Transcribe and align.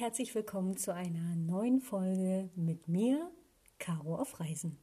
herzlich 0.00 0.34
willkommen 0.34 0.76
zu 0.78 0.94
einer 0.94 1.36
neuen 1.36 1.82
Folge 1.82 2.48
mit 2.54 2.88
mir, 2.88 3.30
Caro 3.78 4.16
auf 4.16 4.40
Reisen. 4.40 4.78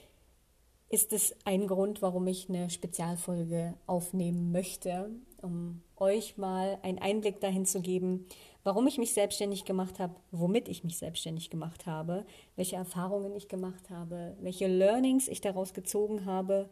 ist 0.88 1.12
es 1.12 1.36
ein 1.44 1.66
Grund, 1.66 2.00
warum 2.00 2.26
ich 2.26 2.48
eine 2.48 2.70
Spezialfolge 2.70 3.74
aufnehmen 3.86 4.52
möchte, 4.52 5.10
um 5.42 5.82
euch 5.96 6.38
mal 6.38 6.78
einen 6.82 6.98
Einblick 6.98 7.40
dahin 7.40 7.66
zu 7.66 7.82
geben, 7.82 8.26
warum 8.64 8.86
ich 8.86 8.98
mich 8.98 9.12
selbstständig 9.12 9.64
gemacht 9.64 9.98
habe, 9.98 10.14
womit 10.30 10.68
ich 10.68 10.84
mich 10.84 10.96
selbstständig 10.96 11.50
gemacht 11.50 11.86
habe, 11.86 12.24
welche 12.56 12.76
Erfahrungen 12.76 13.34
ich 13.36 13.48
gemacht 13.48 13.90
habe, 13.90 14.36
welche 14.40 14.66
Learnings 14.66 15.28
ich 15.28 15.40
daraus 15.40 15.74
gezogen 15.74 16.24
habe 16.24 16.70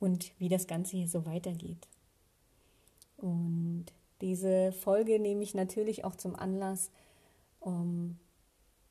und 0.00 0.32
wie 0.38 0.48
das 0.48 0.66
Ganze 0.66 0.96
hier 0.96 1.08
so 1.08 1.26
weitergeht. 1.26 1.88
Und 3.16 3.86
diese 4.20 4.72
Folge 4.72 5.18
nehme 5.18 5.42
ich 5.42 5.54
natürlich 5.54 6.04
auch 6.04 6.16
zum 6.16 6.36
Anlass, 6.36 6.90
um 7.60 8.18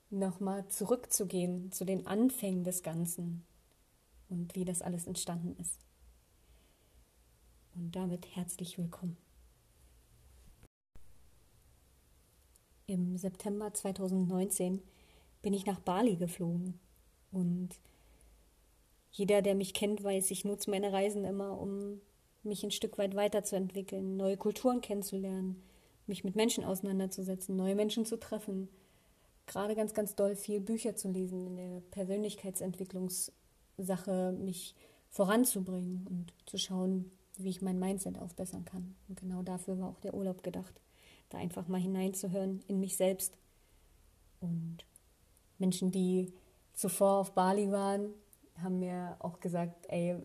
nochmal 0.09 0.67
zurückzugehen 0.67 1.71
zu 1.71 1.85
den 1.85 2.07
Anfängen 2.07 2.63
des 2.63 2.83
Ganzen 2.83 3.43
und 4.29 4.55
wie 4.55 4.65
das 4.65 4.81
alles 4.81 5.05
entstanden 5.07 5.55
ist. 5.59 5.79
Und 7.75 7.95
damit 7.95 8.35
herzlich 8.35 8.77
willkommen. 8.77 9.17
Im 12.87 13.17
September 13.17 13.73
2019 13.73 14.81
bin 15.41 15.53
ich 15.53 15.65
nach 15.65 15.79
Bali 15.79 16.15
geflogen 16.15 16.79
und 17.31 17.69
jeder, 19.17 19.41
der 19.41 19.55
mich 19.55 19.73
kennt, 19.73 20.03
weiß, 20.03 20.29
ich 20.29 20.45
nutze 20.45 20.69
meine 20.69 20.93
Reisen 20.93 21.25
immer, 21.25 21.59
um 21.59 21.99
mich 22.43 22.63
ein 22.63 22.69
Stück 22.69 22.99
weit 22.99 23.15
weiterzuentwickeln, 23.15 24.15
neue 24.15 24.37
Kulturen 24.37 24.79
kennenzulernen, 24.79 25.59
mich 26.05 26.23
mit 26.23 26.35
Menschen 26.35 26.63
auseinanderzusetzen, 26.63 27.55
neue 27.55 27.73
Menschen 27.73 28.05
zu 28.05 28.17
treffen. 28.17 28.69
Gerade 29.47 29.73
ganz, 29.75 29.95
ganz 29.95 30.13
doll 30.13 30.35
viel 30.35 30.59
Bücher 30.59 30.95
zu 30.95 31.09
lesen, 31.09 31.47
in 31.47 31.55
der 31.55 31.81
Persönlichkeitsentwicklungssache 31.89 34.33
mich 34.33 34.75
voranzubringen 35.09 36.05
und 36.07 36.31
zu 36.45 36.59
schauen, 36.59 37.09
wie 37.37 37.49
ich 37.49 37.63
mein 37.63 37.79
Mindset 37.79 38.19
aufbessern 38.19 38.65
kann. 38.65 38.93
Und 39.09 39.19
genau 39.19 39.41
dafür 39.41 39.79
war 39.79 39.89
auch 39.89 39.99
der 39.99 40.13
Urlaub 40.13 40.43
gedacht, 40.43 40.79
da 41.29 41.39
einfach 41.39 41.67
mal 41.67 41.81
hineinzuhören 41.81 42.61
in 42.67 42.79
mich 42.79 42.97
selbst. 42.97 43.35
Und 44.41 44.85
Menschen, 45.57 45.89
die 45.89 46.31
zuvor 46.73 47.17
auf 47.17 47.31
Bali 47.31 47.71
waren, 47.71 48.13
haben 48.61 48.79
mir 48.79 49.15
auch 49.19 49.39
gesagt, 49.39 49.85
ey, 49.89 50.15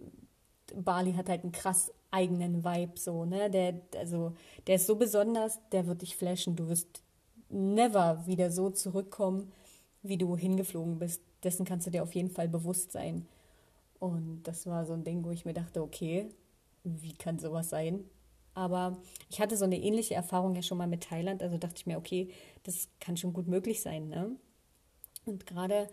Bali 0.75 1.13
hat 1.15 1.29
halt 1.29 1.43
einen 1.43 1.53
krass 1.53 1.93
eigenen 2.11 2.65
Vibe 2.65 2.99
so, 2.99 3.25
ne? 3.25 3.51
Der, 3.51 3.81
also, 3.99 4.35
der 4.67 4.77
ist 4.77 4.87
so 4.87 4.97
besonders, 4.97 5.61
der 5.71 5.87
wird 5.87 6.03
dich 6.03 6.17
flashen. 6.17 6.57
Du 6.57 6.69
wirst 6.69 7.03
never 7.49 8.27
wieder 8.27 8.51
so 8.51 8.71
zurückkommen, 8.71 9.53
wie 10.03 10.19
du 10.19 10.37
hingeflogen 10.37 10.99
bist. 10.99 11.23
Dessen 11.43 11.65
kannst 11.65 11.87
du 11.87 11.91
dir 11.91 12.03
auf 12.03 12.15
jeden 12.15 12.31
Fall 12.31 12.49
bewusst 12.49 12.93
sein. 12.93 13.27
Und 13.99 14.43
das 14.45 14.67
war 14.67 14.85
so 14.87 14.95
ein 14.95 15.05
Ding, 15.05 15.25
wo 15.25 15.31
ich 15.31 15.45
mir 15.45 15.55
dachte, 15.55 15.83
okay, 15.83 16.29
wie 16.85 17.15
kann 17.15 17.39
sowas 17.39 17.71
sein? 17.71 18.05
Aber 18.55 18.99
ich 19.31 19.41
hatte 19.41 19.57
so 19.57 19.65
eine 19.65 19.81
ähnliche 19.81 20.15
Erfahrung 20.15 20.55
ja 20.55 20.63
schon 20.63 20.79
mal 20.79 20.87
mit 20.87 21.05
Thailand, 21.05 21.43
also 21.43 21.57
dachte 21.57 21.77
ich 21.77 21.87
mir, 21.87 21.97
okay, 21.97 22.29
das 22.65 22.89
kann 23.01 23.17
schon 23.17 23.33
gut 23.33 23.47
möglich 23.47 23.81
sein. 23.81 24.09
Ne? 24.09 24.37
Und 25.25 25.47
gerade 25.47 25.89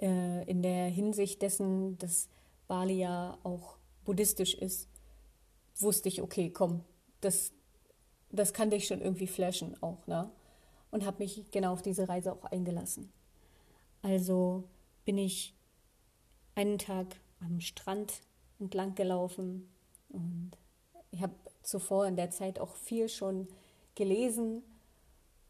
äh, 0.00 0.44
in 0.48 0.62
der 0.62 0.86
Hinsicht 0.86 1.42
dessen, 1.42 1.98
dass 1.98 2.28
Bali 2.66 2.98
ja 2.98 3.38
auch 3.42 3.76
buddhistisch 4.04 4.54
ist, 4.54 4.88
wusste 5.76 6.08
ich, 6.08 6.22
okay, 6.22 6.50
komm, 6.50 6.84
das, 7.20 7.52
das 8.30 8.52
kann 8.52 8.70
dich 8.70 8.86
schon 8.86 9.00
irgendwie 9.00 9.26
flashen 9.26 9.80
auch, 9.82 10.06
ne? 10.06 10.30
Und 10.90 11.04
habe 11.04 11.18
mich 11.18 11.50
genau 11.50 11.74
auf 11.74 11.82
diese 11.82 12.08
Reise 12.08 12.32
auch 12.32 12.44
eingelassen. 12.44 13.12
Also 14.00 14.64
bin 15.04 15.18
ich 15.18 15.54
einen 16.54 16.78
Tag 16.78 17.06
am 17.40 17.60
Strand 17.60 18.22
entlang 18.58 18.94
gelaufen 18.94 19.68
und 20.08 20.52
ich 21.10 21.22
habe 21.22 21.34
zuvor 21.62 22.06
in 22.06 22.16
der 22.16 22.30
Zeit 22.30 22.58
auch 22.58 22.74
viel 22.76 23.08
schon 23.08 23.48
gelesen, 23.94 24.62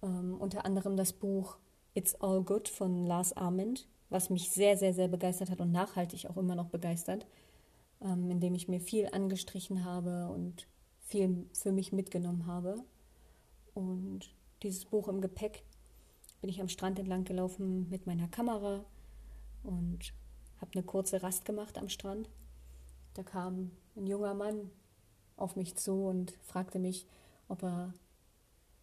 ähm, 0.03 0.37
unter 0.41 0.64
anderem 0.64 0.97
das 0.97 1.12
Buch 1.12 1.56
It's 1.94 2.14
All 2.16 2.42
Good 2.42 2.69
von 2.69 3.06
Lars 3.06 3.32
Arment 3.37 3.87
was 4.10 4.30
mich 4.30 4.50
sehr, 4.50 4.76
sehr, 4.76 4.94
sehr 4.94 5.08
begeistert 5.08 5.50
hat 5.50 5.60
und 5.60 5.72
nachhaltig 5.72 6.26
auch 6.26 6.36
immer 6.36 6.54
noch 6.54 6.69
begeistert, 6.69 7.26
ähm, 8.00 8.30
indem 8.30 8.54
ich 8.54 8.69
mir 8.69 8.80
viel 8.80 9.08
angestrichen 9.12 9.84
habe 9.84 10.28
und 10.28 10.66
viel 11.00 11.46
für 11.52 11.72
mich 11.72 11.92
mitgenommen 11.92 12.46
habe. 12.46 12.82
Und 13.74 14.34
dieses 14.62 14.84
Buch 14.84 15.08
im 15.08 15.20
Gepäck 15.20 15.62
bin 16.41 16.50
ich 16.50 16.60
am 16.60 16.69
Strand 16.69 16.98
entlang 16.98 17.24
gelaufen 17.24 17.88
mit 17.91 18.06
meiner 18.06 18.28
Kamera 18.28 18.84
und 19.62 20.12
habe 20.60 20.72
eine 20.75 20.82
kurze 20.82 21.22
Rast 21.22 21.44
gemacht 21.44 21.78
am 21.78 21.88
Strand. 21.88 22.28
Da 23.14 23.22
kam 23.22 23.70
ein 23.96 24.06
junger 24.06 24.34
Mann 24.34 24.70
auf 25.36 25.56
mich 25.56 25.76
zu 25.76 26.04
und 26.04 26.32
fragte 26.42 26.78
mich, 26.78 27.06
ob 27.48 27.62
er 27.62 27.94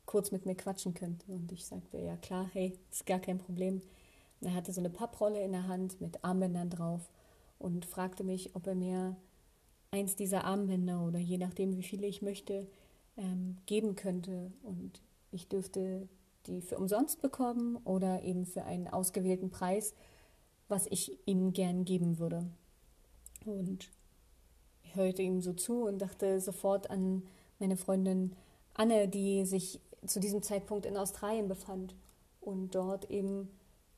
kurz 0.05 0.31
mit 0.31 0.45
mir 0.45 0.55
quatschen 0.55 0.93
könnte. 0.93 1.31
Und 1.31 1.51
ich 1.51 1.65
sagte, 1.65 1.99
ja 1.99 2.17
klar, 2.17 2.49
hey, 2.53 2.77
ist 2.91 3.05
gar 3.05 3.19
kein 3.19 3.37
Problem. 3.37 3.81
Er 4.41 4.53
hatte 4.53 4.73
so 4.73 4.81
eine 4.81 4.90
Papprolle 4.90 5.41
in 5.41 5.51
der 5.51 5.68
Hand 5.68 6.01
mit 6.01 6.23
Armbändern 6.23 6.69
drauf 6.69 7.09
und 7.57 7.85
fragte 7.85 8.23
mich, 8.23 8.56
ob 8.56 8.68
er 8.68 8.75
mir 8.75 9.16
eins 9.91 10.16
dieser 10.16 10.44
Armbänder 10.44 11.06
oder 11.06 11.19
je 11.19 11.38
nachdem, 11.38 11.78
wie 11.78 11.84
viele 11.84 12.07
ich 12.07 12.22
möchte, 12.22 12.68
ähm, 13.18 13.57
geben 13.66 13.96
könnte. 13.96 14.51
Und 14.63 15.01
ich 15.31 15.47
dürfte 15.47 16.07
die 16.47 16.62
für 16.62 16.78
umsonst 16.78 17.22
bekommen 17.22 17.78
oder 17.85 18.22
eben 18.23 18.46
für 18.46 18.63
einen 18.63 18.88
ausgewählten 18.88 19.50
Preis, 19.50 19.94
was 20.67 20.85
ich 20.88 21.17
ihm 21.25 21.53
gern 21.53 21.85
geben 21.85 22.19
würde. 22.19 22.46
Und 23.46 23.90
ich 24.84 24.96
hörte 24.96 25.22
ihm 25.22 25.41
so 25.41 25.53
zu 25.53 25.84
und 25.84 26.00
dachte 26.00 26.40
sofort 26.40 26.90
an 26.90 27.23
meine 27.59 27.78
Freundin 27.78 28.35
Anne, 28.73 29.07
die 29.07 29.46
sich 29.46 29.79
zu 30.06 30.19
diesem 30.19 30.44
Zeitpunkt 30.44 30.85
in 30.85 30.97
Australien 30.97 31.47
befand 31.47 31.96
und 32.41 32.75
dort 32.75 33.09
eben 33.09 33.50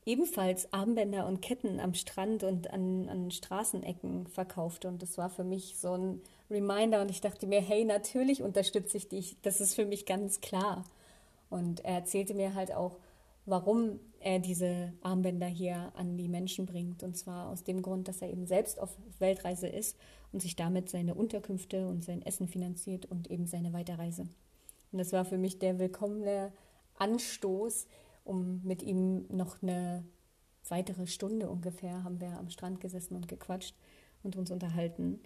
ebenfalls 0.08 0.72
Armbänder 0.72 1.26
und 1.26 1.42
Ketten 1.42 1.80
am 1.80 1.92
Strand 1.92 2.42
und 2.42 2.70
an, 2.70 3.10
an 3.10 3.30
Straßenecken 3.30 4.26
verkaufte. 4.26 4.88
Und 4.88 5.02
das 5.02 5.18
war 5.18 5.28
für 5.28 5.44
mich 5.44 5.76
so 5.78 5.92
ein 5.92 6.22
Reminder. 6.50 7.02
Und 7.02 7.10
ich 7.10 7.20
dachte 7.20 7.46
mir, 7.46 7.60
hey, 7.60 7.84
natürlich 7.84 8.42
unterstütze 8.42 8.96
ich 8.96 9.08
dich. 9.08 9.36
Das 9.42 9.60
ist 9.60 9.74
für 9.74 9.84
mich 9.84 10.06
ganz 10.06 10.40
klar. 10.40 10.86
Und 11.50 11.84
er 11.84 11.96
erzählte 11.96 12.32
mir 12.32 12.54
halt 12.54 12.72
auch, 12.72 12.96
warum 13.44 14.00
er 14.20 14.38
diese 14.38 14.94
Armbänder 15.02 15.46
hier 15.46 15.92
an 15.94 16.16
die 16.16 16.28
Menschen 16.28 16.64
bringt. 16.64 17.02
Und 17.02 17.14
zwar 17.18 17.50
aus 17.50 17.62
dem 17.62 17.82
Grund, 17.82 18.08
dass 18.08 18.22
er 18.22 18.30
eben 18.30 18.46
selbst 18.46 18.80
auf 18.80 18.96
Weltreise 19.18 19.68
ist 19.68 19.98
und 20.32 20.40
sich 20.40 20.56
damit 20.56 20.88
seine 20.88 21.14
Unterkünfte 21.14 21.86
und 21.86 22.02
sein 22.02 22.22
Essen 22.22 22.48
finanziert 22.48 23.04
und 23.04 23.30
eben 23.30 23.46
seine 23.46 23.74
Weiterreise. 23.74 24.22
Und 24.90 24.98
das 24.98 25.12
war 25.12 25.26
für 25.26 25.36
mich 25.36 25.58
der 25.58 25.78
willkommene 25.78 26.50
Anstoß, 26.98 27.86
um 28.28 28.60
mit 28.64 28.82
ihm 28.82 29.26
noch 29.28 29.62
eine 29.62 30.04
weitere 30.68 31.06
Stunde 31.06 31.48
ungefähr 31.48 32.04
haben 32.04 32.20
wir 32.20 32.38
am 32.38 32.50
Strand 32.50 32.80
gesessen 32.80 33.16
und 33.16 33.28
gequatscht 33.28 33.74
und 34.22 34.36
uns 34.36 34.50
unterhalten 34.50 35.20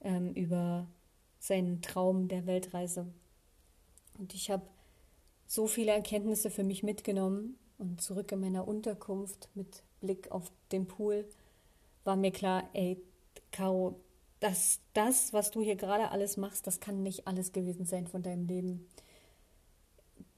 ähm, 0.00 0.32
über 0.34 0.88
seinen 1.38 1.80
Traum 1.80 2.28
der 2.28 2.46
Weltreise. 2.46 3.06
Und 4.18 4.34
ich 4.34 4.50
habe 4.50 4.66
so 5.46 5.66
viele 5.66 5.92
Erkenntnisse 5.92 6.50
für 6.50 6.64
mich 6.64 6.82
mitgenommen 6.82 7.56
und 7.78 8.00
zurück 8.00 8.32
in 8.32 8.40
meiner 8.40 8.68
Unterkunft 8.68 9.48
mit 9.54 9.82
Blick 10.00 10.30
auf 10.30 10.50
den 10.72 10.86
Pool 10.86 11.26
war 12.04 12.16
mir 12.16 12.30
klar, 12.30 12.68
ey, 12.72 13.02
Caro, 13.52 14.00
das, 14.40 14.80
das, 14.94 15.32
was 15.32 15.50
du 15.50 15.60
hier 15.60 15.76
gerade 15.76 16.10
alles 16.10 16.36
machst, 16.36 16.66
das 16.66 16.80
kann 16.80 17.02
nicht 17.02 17.26
alles 17.26 17.52
gewesen 17.52 17.84
sein 17.84 18.06
von 18.06 18.22
deinem 18.22 18.46
Leben 18.46 18.88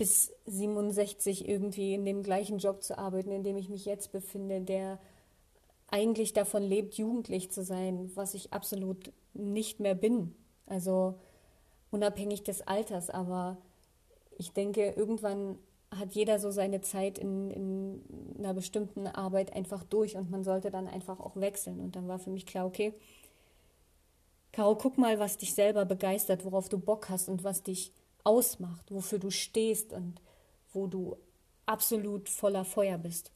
bis 0.03 0.33
67 0.47 1.49
irgendwie 1.49 1.95
in 1.95 2.05
dem 2.05 2.25
gleichen 2.25 2.59
Job 2.59 2.83
zu 2.83 2.99
arbeiten, 2.99 3.31
in 3.31 3.45
dem 3.45 3.57
ich 3.57 3.69
mich 3.69 3.85
jetzt 3.85 4.11
befinde, 4.11 4.61
der 4.61 4.99
eigentlich 5.87 6.33
davon 6.33 6.65
lebt, 6.65 6.95
jugendlich 6.95 7.53
zu 7.53 7.63
sein, 7.63 8.11
was 8.17 8.35
ich 8.35 8.53
absolut 8.53 9.13
nicht 9.33 9.79
mehr 9.79 9.95
bin. 9.95 10.35
Also 10.67 11.21
unabhängig 11.93 12.43
des 12.43 12.63
Alters. 12.63 13.11
Aber 13.11 13.59
ich 14.39 14.53
denke, 14.53 14.91
irgendwann 14.91 15.57
hat 15.93 16.15
jeder 16.15 16.41
so 16.41 16.51
seine 16.51 16.81
Zeit 16.81 17.17
in, 17.17 17.53
in 17.53 18.03
einer 18.41 18.55
bestimmten 18.55 19.07
Arbeit 19.07 19.53
einfach 19.53 19.85
durch 19.85 20.17
und 20.17 20.33
man 20.33 20.43
sollte 20.43 20.73
dann 20.73 20.89
einfach 20.89 21.21
auch 21.21 21.37
wechseln. 21.37 21.79
Und 21.79 21.95
dann 21.95 22.09
war 22.09 22.19
für 22.19 22.31
mich 22.31 22.45
klar, 22.45 22.67
okay, 22.67 22.93
Caro, 24.51 24.75
guck 24.75 24.99
mal, 24.99 25.21
was 25.21 25.37
dich 25.39 25.55
selber 25.55 25.85
begeistert, 25.85 26.45
worauf 26.45 26.69
du 26.69 26.81
Bock 26.81 27.09
hast 27.09 27.29
und 27.29 27.45
was 27.45 27.63
dich 27.63 27.93
ausmacht, 28.25 28.91
wofür 28.91 29.19
du 29.19 29.31
stehst 29.31 29.93
und 29.93 30.21
wo 30.73 30.87
du 30.87 31.17
absolut 31.67 32.29
voller 32.29 32.65
Feuer 32.65 32.99
bist. 32.99 33.33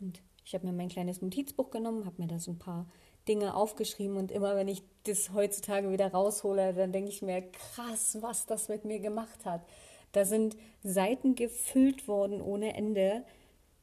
Und 0.00 0.22
ich 0.44 0.54
habe 0.54 0.66
mir 0.66 0.72
mein 0.72 0.88
kleines 0.88 1.22
Notizbuch 1.22 1.70
genommen, 1.70 2.04
habe 2.04 2.22
mir 2.22 2.28
da 2.28 2.38
so 2.38 2.52
ein 2.52 2.58
paar 2.58 2.86
Dinge 3.26 3.54
aufgeschrieben 3.56 4.16
und 4.16 4.30
immer 4.30 4.54
wenn 4.54 4.68
ich 4.68 4.82
das 5.04 5.32
heutzutage 5.32 5.90
wieder 5.90 6.12
raushole, 6.12 6.72
dann 6.74 6.92
denke 6.92 7.10
ich 7.10 7.22
mir, 7.22 7.42
krass, 7.42 8.18
was 8.20 8.46
das 8.46 8.68
mit 8.68 8.84
mir 8.84 9.00
gemacht 9.00 9.44
hat. 9.44 9.66
Da 10.12 10.24
sind 10.24 10.56
Seiten 10.82 11.34
gefüllt 11.34 12.06
worden 12.06 12.40
ohne 12.40 12.74
Ende 12.74 13.24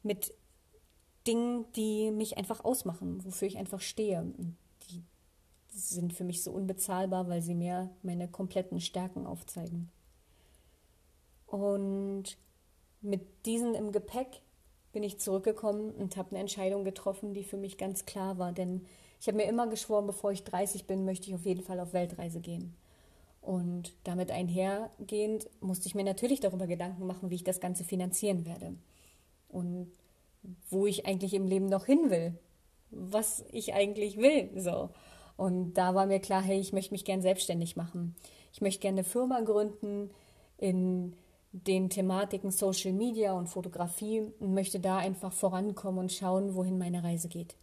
mit 0.01 0.33
Dingen, 1.27 1.65
die 1.73 2.11
mich 2.11 2.37
einfach 2.37 2.63
ausmachen, 2.63 3.23
wofür 3.25 3.47
ich 3.47 3.57
einfach 3.57 3.81
stehe. 3.81 4.23
Die 4.37 4.53
sind 5.73 6.13
für 6.13 6.23
mich 6.23 6.43
so 6.43 6.51
unbezahlbar, 6.51 7.27
weil 7.27 7.41
sie 7.41 7.55
mir 7.55 7.89
meine 8.03 8.27
kompletten 8.27 8.79
Stärken 8.79 9.25
aufzeigen. 9.25 9.89
Und 11.47 12.37
mit 13.01 13.45
diesen 13.45 13.75
im 13.75 13.91
Gepäck 13.91 14.41
bin 14.91 15.03
ich 15.03 15.19
zurückgekommen 15.19 15.91
und 15.91 16.17
habe 16.17 16.31
eine 16.31 16.39
Entscheidung 16.39 16.83
getroffen, 16.83 17.33
die 17.33 17.43
für 17.43 17.57
mich 17.57 17.77
ganz 17.77 18.05
klar 18.05 18.37
war. 18.37 18.53
Denn 18.53 18.85
ich 19.19 19.27
habe 19.27 19.37
mir 19.37 19.45
immer 19.45 19.67
geschworen, 19.67 20.05
bevor 20.05 20.31
ich 20.31 20.43
30 20.43 20.85
bin, 20.85 21.05
möchte 21.05 21.27
ich 21.27 21.35
auf 21.35 21.45
jeden 21.45 21.63
Fall 21.63 21.79
auf 21.79 21.93
Weltreise 21.93 22.39
gehen. 22.39 22.75
Und 23.41 23.93
damit 24.05 24.31
einhergehend 24.31 25.49
musste 25.59 25.87
ich 25.87 25.95
mir 25.95 26.03
natürlich 26.03 26.39
darüber 26.39 26.67
Gedanken 26.67 27.05
machen, 27.05 27.29
wie 27.29 27.35
ich 27.35 27.43
das 27.43 27.59
Ganze 27.59 27.83
finanzieren 27.83 28.45
werde. 28.45 28.75
Und 29.49 29.91
wo 30.69 30.85
ich 30.87 31.05
eigentlich 31.05 31.33
im 31.33 31.47
Leben 31.47 31.67
noch 31.67 31.85
hin 31.85 32.09
will. 32.09 32.37
Was 32.91 33.43
ich 33.51 33.73
eigentlich 33.73 34.17
will. 34.17 34.49
So. 34.61 34.89
Und 35.37 35.73
da 35.73 35.95
war 35.95 36.05
mir 36.05 36.19
klar, 36.19 36.41
hey, 36.41 36.59
ich 36.59 36.73
möchte 36.73 36.93
mich 36.93 37.05
gern 37.05 37.21
selbstständig 37.21 37.75
machen. 37.75 38.15
Ich 38.51 38.61
möchte 38.61 38.81
gerne 38.81 38.99
eine 38.99 39.03
Firma 39.03 39.41
gründen 39.41 40.11
in 40.57 41.15
den 41.51 41.89
Thematiken 41.89 42.51
Social 42.51 42.93
Media 42.93 43.33
und 43.33 43.47
Fotografie 43.47 44.21
und 44.39 44.53
möchte 44.53 44.79
da 44.79 44.97
einfach 44.97 45.33
vorankommen 45.33 45.99
und 45.99 46.11
schauen, 46.11 46.55
wohin 46.55 46.77
meine 46.77 47.03
Reise 47.03 47.27
geht. 47.27 47.55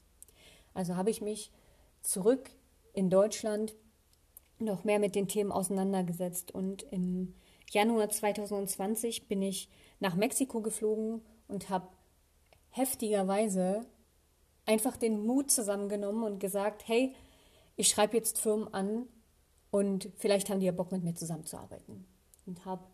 Also 0.75 0.97
habe 0.97 1.11
ich 1.11 1.21
mich 1.21 1.51
zurück 2.03 2.51
in 2.93 3.11
Deutschland 3.11 3.75
noch 4.59 4.85
mehr 4.85 4.99
mit 4.99 5.15
den 5.15 5.27
Themen 5.27 5.53
auseinandergesetzt 5.53 6.53
und 6.53 6.85
im 6.91 7.35
Januar 7.71 8.11
2020 8.11 9.29
bin 9.29 9.43
ich 9.43 9.69
nach 10.01 10.15
Mexiko 10.15 10.61
geflogen 10.61 11.23
und 11.49 11.71
habe 11.71 11.89
heftigerweise 12.71 13.87
einfach 14.67 14.97
den 14.97 15.25
Mut 15.25 15.51
zusammengenommen 15.51 16.25
und 16.25 16.39
gesagt, 16.39 16.87
hey, 16.87 17.15
ich 17.81 17.89
schreibe 17.89 18.17
jetzt 18.17 18.39
Firmen 18.39 18.73
an 18.75 19.07
und 19.71 20.11
vielleicht 20.19 20.51
haben 20.51 20.61
die 20.61 20.67
ja 20.67 20.73
Bock 20.73 20.93
mit 20.93 21.03
mir 21.03 21.15
zusammenzuarbeiten. 21.15 22.05
Und 22.45 22.67
habe 22.67 22.85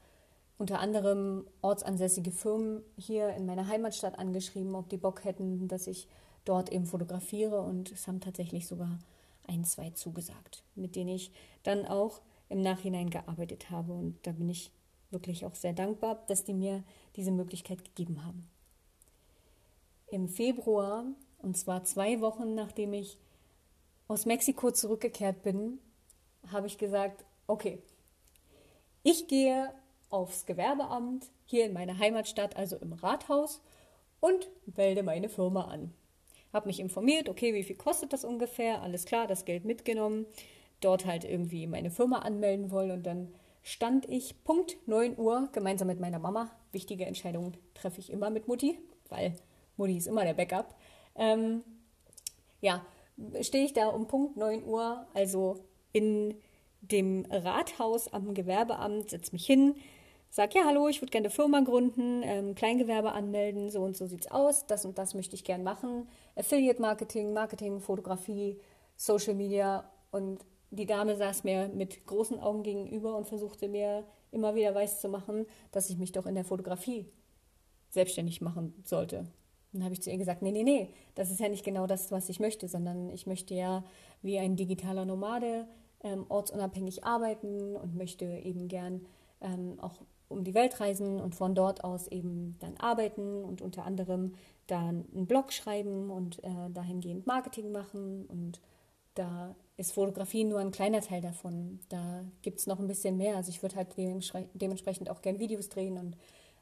unter 0.58 0.78
anderem 0.78 1.44
ortsansässige 1.60 2.30
Firmen 2.30 2.82
hier 2.96 3.30
in 3.30 3.46
meiner 3.46 3.66
Heimatstadt 3.66 4.16
angeschrieben, 4.16 4.76
ob 4.76 4.88
die 4.88 4.96
Bock 4.96 5.24
hätten, 5.24 5.66
dass 5.66 5.88
ich 5.88 6.06
dort 6.44 6.70
eben 6.70 6.86
fotografiere 6.86 7.60
und 7.62 7.90
es 7.90 8.06
haben 8.06 8.20
tatsächlich 8.20 8.68
sogar 8.68 9.00
ein, 9.48 9.64
zwei 9.64 9.90
zugesagt, 9.90 10.62
mit 10.76 10.94
denen 10.94 11.10
ich 11.10 11.32
dann 11.64 11.84
auch 11.84 12.20
im 12.48 12.62
Nachhinein 12.62 13.10
gearbeitet 13.10 13.70
habe 13.70 13.92
und 13.92 14.24
da 14.24 14.30
bin 14.30 14.48
ich 14.48 14.70
wirklich 15.10 15.46
auch 15.46 15.56
sehr 15.56 15.72
dankbar, 15.72 16.22
dass 16.28 16.44
die 16.44 16.54
mir 16.54 16.84
diese 17.16 17.32
Möglichkeit 17.32 17.84
gegeben 17.84 18.24
haben. 18.24 18.48
Im 20.06 20.28
Februar, 20.28 21.04
und 21.38 21.56
zwar 21.56 21.82
zwei 21.82 22.20
Wochen 22.20 22.54
nachdem 22.54 22.92
ich 22.92 23.18
aus 24.08 24.26
Mexiko 24.26 24.70
zurückgekehrt 24.70 25.42
bin, 25.42 25.78
habe 26.50 26.66
ich 26.66 26.78
gesagt, 26.78 27.24
okay, 27.46 27.82
ich 29.02 29.28
gehe 29.28 29.72
aufs 30.10 30.46
Gewerbeamt 30.46 31.30
hier 31.44 31.66
in 31.66 31.72
meiner 31.72 31.98
Heimatstadt, 31.98 32.56
also 32.56 32.76
im 32.76 32.92
Rathaus, 32.92 33.60
und 34.20 34.48
melde 34.76 35.02
meine 35.02 35.28
Firma 35.28 35.66
an. 35.66 35.92
Habe 36.52 36.68
mich 36.68 36.80
informiert, 36.80 37.28
okay, 37.28 37.54
wie 37.54 37.64
viel 37.64 37.76
kostet 37.76 38.12
das 38.12 38.24
ungefähr? 38.24 38.82
Alles 38.82 39.04
klar, 39.04 39.26
das 39.26 39.44
Geld 39.44 39.64
mitgenommen. 39.64 40.26
Dort 40.80 41.04
halt 41.06 41.24
irgendwie 41.24 41.66
meine 41.66 41.90
Firma 41.90 42.20
anmelden 42.20 42.70
wollen 42.70 42.90
und 42.90 43.02
dann 43.04 43.34
stand 43.62 44.08
ich 44.08 44.42
Punkt 44.44 44.76
9 44.86 45.18
Uhr 45.18 45.48
gemeinsam 45.52 45.88
mit 45.88 46.00
meiner 46.00 46.18
Mama. 46.18 46.50
Wichtige 46.72 47.04
Entscheidungen 47.04 47.56
treffe 47.74 48.00
ich 48.00 48.10
immer 48.10 48.30
mit 48.30 48.48
Mutti, 48.48 48.78
weil 49.08 49.34
Mutti 49.76 49.96
ist 49.96 50.06
immer 50.06 50.24
der 50.24 50.34
Backup. 50.34 50.74
Ähm, 51.16 51.62
ja, 52.60 52.84
stehe 53.42 53.64
ich 53.64 53.72
da 53.72 53.88
um 53.88 54.06
Punkt 54.06 54.36
9 54.36 54.64
Uhr, 54.64 55.06
also 55.14 55.64
in 55.92 56.34
dem 56.80 57.26
Rathaus 57.30 58.12
am 58.12 58.34
Gewerbeamt, 58.34 59.10
setze 59.10 59.32
mich 59.32 59.46
hin, 59.46 59.74
sag, 60.30 60.54
ja, 60.54 60.64
hallo, 60.64 60.88
ich 60.88 61.00
würde 61.00 61.10
gerne 61.10 61.26
eine 61.26 61.34
Firma 61.34 61.60
gründen, 61.60 62.22
ähm, 62.22 62.54
Kleingewerbe 62.54 63.12
anmelden, 63.12 63.70
so 63.70 63.82
und 63.82 63.96
so 63.96 64.06
sieht's 64.06 64.30
aus, 64.30 64.66
das 64.66 64.84
und 64.84 64.98
das 64.98 65.14
möchte 65.14 65.34
ich 65.34 65.44
gern 65.44 65.62
machen. 65.62 66.08
Affiliate 66.34 66.80
Marketing, 66.80 67.32
Marketing, 67.32 67.80
Fotografie, 67.80 68.60
Social 68.96 69.34
Media 69.34 69.90
und 70.10 70.44
die 70.70 70.86
Dame 70.86 71.16
saß 71.16 71.44
mir 71.44 71.68
mit 71.68 72.06
großen 72.06 72.38
Augen 72.38 72.62
gegenüber 72.62 73.16
und 73.16 73.26
versuchte 73.26 73.68
mir 73.68 74.04
immer 74.30 74.54
wieder 74.54 74.74
weiß 74.74 75.00
zu 75.00 75.08
machen, 75.08 75.46
dass 75.70 75.90
ich 75.90 75.96
mich 75.96 76.12
doch 76.12 76.26
in 76.26 76.34
der 76.34 76.44
Fotografie 76.44 77.06
selbstständig 77.88 78.40
machen 78.40 78.74
sollte. 78.84 79.26
Dann 79.76 79.84
habe 79.84 79.94
ich 79.94 80.02
zu 80.02 80.10
ihr 80.10 80.18
gesagt, 80.18 80.42
nee, 80.42 80.52
nee, 80.52 80.62
nee, 80.62 80.90
das 81.14 81.30
ist 81.30 81.40
ja 81.40 81.48
nicht 81.48 81.64
genau 81.64 81.86
das, 81.86 82.10
was 82.10 82.28
ich 82.28 82.40
möchte, 82.40 82.66
sondern 82.66 83.10
ich 83.10 83.26
möchte 83.26 83.54
ja 83.54 83.84
wie 84.22 84.38
ein 84.38 84.56
digitaler 84.56 85.04
Nomade 85.04 85.66
ähm, 86.02 86.24
ortsunabhängig 86.28 87.04
arbeiten 87.04 87.76
und 87.76 87.94
möchte 87.94 88.24
eben 88.24 88.68
gern 88.68 89.06
ähm, 89.40 89.78
auch 89.80 90.00
um 90.28 90.44
die 90.44 90.54
Welt 90.54 90.80
reisen 90.80 91.20
und 91.20 91.34
von 91.34 91.54
dort 91.54 91.84
aus 91.84 92.08
eben 92.08 92.56
dann 92.60 92.76
arbeiten 92.78 93.44
und 93.44 93.62
unter 93.62 93.84
anderem 93.84 94.34
dann 94.66 95.04
einen 95.14 95.26
Blog 95.26 95.52
schreiben 95.52 96.10
und 96.10 96.42
äh, 96.42 96.70
dahingehend 96.72 97.26
Marketing 97.26 97.70
machen. 97.70 98.26
Und 98.26 98.60
da 99.14 99.54
ist 99.76 99.92
Fotografie 99.92 100.44
nur 100.44 100.58
ein 100.58 100.72
kleiner 100.72 101.00
Teil 101.00 101.20
davon. 101.20 101.80
Da 101.88 102.24
gibt 102.42 102.58
es 102.58 102.66
noch 102.66 102.80
ein 102.80 102.88
bisschen 102.88 103.16
mehr. 103.16 103.36
Also 103.36 103.50
ich 103.50 103.62
würde 103.62 103.76
halt 103.76 103.88
dementsprechend 104.54 105.10
auch 105.10 105.22
gern 105.22 105.38
Videos 105.38 105.68
drehen 105.68 105.98
und 105.98 106.16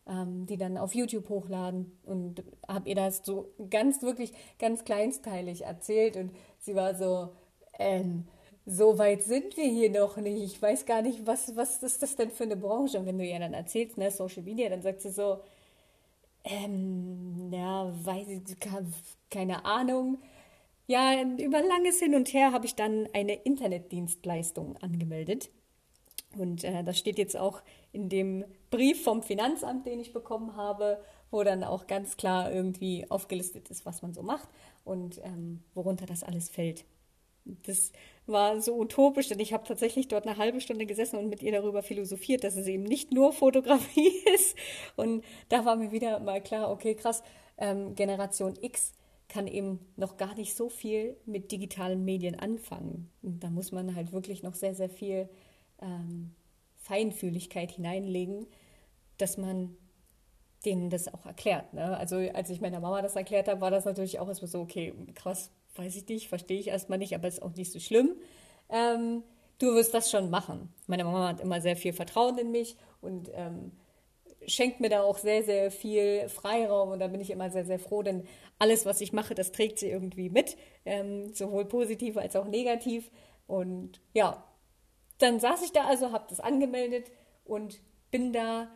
ähm, 0.06 0.46
die 0.46 0.56
dann 0.56 0.76
auf 0.76 0.94
YouTube 0.94 1.28
hochladen. 1.28 1.99
Und 2.04 2.42
habe 2.68 2.88
ihr 2.88 2.94
das 2.94 3.23
so 3.25 3.52
ganz, 3.70 4.02
wirklich 4.02 4.32
ganz 4.58 4.84
kleinsteilig 4.84 5.64
erzählt. 5.64 6.16
Und 6.16 6.32
sie 6.58 6.75
war 6.75 6.94
so, 6.94 7.30
ähm, 7.78 8.26
so 8.66 8.99
weit 8.99 9.23
sind 9.23 9.56
wir 9.56 9.66
hier 9.66 9.90
noch 9.90 10.16
nicht. 10.16 10.42
Ich 10.42 10.61
weiß 10.61 10.87
gar 10.87 11.02
nicht, 11.02 11.26
was, 11.26 11.54
was 11.56 11.82
ist 11.82 12.02
das 12.02 12.16
denn 12.16 12.30
für 12.30 12.44
eine 12.44 12.56
Branche? 12.56 12.99
Und 12.99 13.06
wenn 13.06 13.18
du 13.18 13.25
ihr 13.25 13.38
dann 13.38 13.54
erzählst, 13.54 13.99
ne, 13.99 14.11
Social 14.11 14.42
Media, 14.42 14.68
dann 14.68 14.82
sagt 14.82 15.02
sie 15.02 15.11
so, 15.11 15.40
ähm, 16.44 17.50
ja, 17.52 17.90
weiß 18.04 18.28
ich, 18.28 18.42
keine 19.30 19.64
Ahnung. 19.64 20.18
Ja, 20.87 21.23
über 21.23 21.62
langes 21.62 21.99
Hin 21.99 22.14
und 22.14 22.32
Her 22.34 22.52
habe 22.52 22.66
ich 22.66 22.75
dann 22.75 23.08
eine 23.14 23.34
Internetdienstleistung 23.34 24.76
angemeldet. 24.78 25.50
Und 26.38 26.64
äh, 26.64 26.82
das 26.84 26.98
steht 26.98 27.18
jetzt 27.18 27.36
auch 27.36 27.62
in 27.92 28.08
dem 28.08 28.44
Brief 28.70 29.02
vom 29.04 29.22
Finanzamt, 29.22 29.86
den 29.86 30.00
ich 30.00 30.12
bekommen 30.12 30.56
habe, 30.56 31.00
wo 31.30 31.42
dann 31.42 31.64
auch 31.64 31.86
ganz 31.86 32.16
klar 32.16 32.52
irgendwie 32.52 33.10
aufgelistet 33.10 33.70
ist, 33.70 33.86
was 33.86 34.02
man 34.02 34.14
so 34.14 34.22
macht 34.22 34.48
und 34.84 35.20
ähm, 35.24 35.62
worunter 35.74 36.06
das 36.06 36.22
alles 36.22 36.48
fällt. 36.48 36.84
Das 37.44 37.92
war 38.26 38.60
so 38.60 38.78
utopisch, 38.78 39.28
denn 39.28 39.40
ich 39.40 39.52
habe 39.52 39.66
tatsächlich 39.66 40.08
dort 40.08 40.26
eine 40.26 40.38
halbe 40.38 40.60
Stunde 40.60 40.86
gesessen 40.86 41.18
und 41.18 41.28
mit 41.28 41.42
ihr 41.42 41.52
darüber 41.52 41.82
philosophiert, 41.82 42.42
dass 42.42 42.56
es 42.56 42.66
eben 42.66 42.84
nicht 42.84 43.12
nur 43.12 43.32
Fotografie 43.32 44.12
ist. 44.34 44.56
Und 44.96 45.24
da 45.50 45.64
war 45.64 45.76
mir 45.76 45.92
wieder 45.92 46.20
mal 46.20 46.40
klar, 46.40 46.70
okay, 46.70 46.94
krass, 46.94 47.22
ähm, 47.58 47.94
Generation 47.94 48.54
X 48.60 48.92
kann 49.28 49.46
eben 49.46 49.80
noch 49.96 50.16
gar 50.16 50.34
nicht 50.36 50.54
so 50.54 50.68
viel 50.68 51.16
mit 51.26 51.50
digitalen 51.50 52.04
Medien 52.04 52.38
anfangen. 52.38 53.10
Und 53.22 53.42
da 53.42 53.50
muss 53.50 53.72
man 53.72 53.94
halt 53.94 54.12
wirklich 54.12 54.42
noch 54.42 54.54
sehr, 54.54 54.74
sehr 54.74 54.88
viel 54.88 55.28
ähm, 55.81 56.35
Feinfühligkeit 56.76 57.73
hineinlegen, 57.73 58.47
dass 59.19 59.37
man 59.37 59.76
denen 60.64 60.90
das 60.90 61.12
auch 61.12 61.26
erklärt. 61.26 61.73
Ne? 61.75 61.97
Also 61.97 62.16
als 62.16 62.50
ich 62.50 62.61
meiner 62.61 62.81
Mama 62.81 63.02
das 63.02 63.16
erklärt 63.16 63.49
habe, 63.49 63.61
war 63.61 63.71
das 63.71 63.85
natürlich 63.85 64.19
auch 64.19 64.28
erstmal 64.28 64.50
so, 64.50 64.61
okay, 64.61 64.95
krass, 65.14 65.50
weiß 65.76 65.97
ich 65.97 66.09
nicht, 66.09 66.28
verstehe 66.28 66.59
ich 66.59 66.69
erstmal 66.69 66.99
nicht, 66.99 67.14
aber 67.14 67.28
ist 67.28 67.43
auch 67.43 67.54
nicht 67.54 67.73
so 67.73 67.81
schlimm. 67.81 68.14
Ähm, 68.71 69.23
du 69.59 69.75
wirst 69.75 69.95
das 69.95 70.11
schon 70.11 70.31
machen. 70.31 70.73
Meine 70.87 71.04
Mama 71.04 71.28
hat 71.28 71.40
immer 71.40 71.61
sehr 71.61 71.76
viel 71.76 71.93
Vertrauen 71.93 72.38
in 72.38 72.50
mich 72.50 72.76
und 73.00 73.31
ähm, 73.35 73.73
schenkt 74.47 74.81
mir 74.81 74.88
da 74.88 75.02
auch 75.02 75.19
sehr, 75.19 75.43
sehr 75.43 75.71
viel 75.71 76.28
Freiraum 76.28 76.90
und 76.90 76.99
da 76.99 77.09
bin 77.09 77.21
ich 77.21 77.31
immer 77.31 77.50
sehr, 77.50 77.64
sehr 77.64 77.78
froh, 77.78 78.02
denn 78.02 78.26
alles, 78.59 78.87
was 78.87 79.00
ich 79.00 79.12
mache, 79.12 79.35
das 79.35 79.52
trägt 79.52 79.78
sie 79.78 79.88
irgendwie 79.88 80.31
mit, 80.31 80.57
ähm, 80.85 81.33
sowohl 81.35 81.64
positiv 81.66 82.16
als 82.16 82.37
auch 82.37 82.47
negativ. 82.47 83.11
Und 83.47 84.00
ja, 84.12 84.45
dann 85.25 85.40
saß 85.40 85.62
ich 85.62 85.73
da 85.73 85.85
also, 85.87 86.12
habe 86.12 86.26
das 86.28 86.38
angemeldet 86.38 87.11
und 87.45 87.81
bin 88.11 88.33
da, 88.33 88.69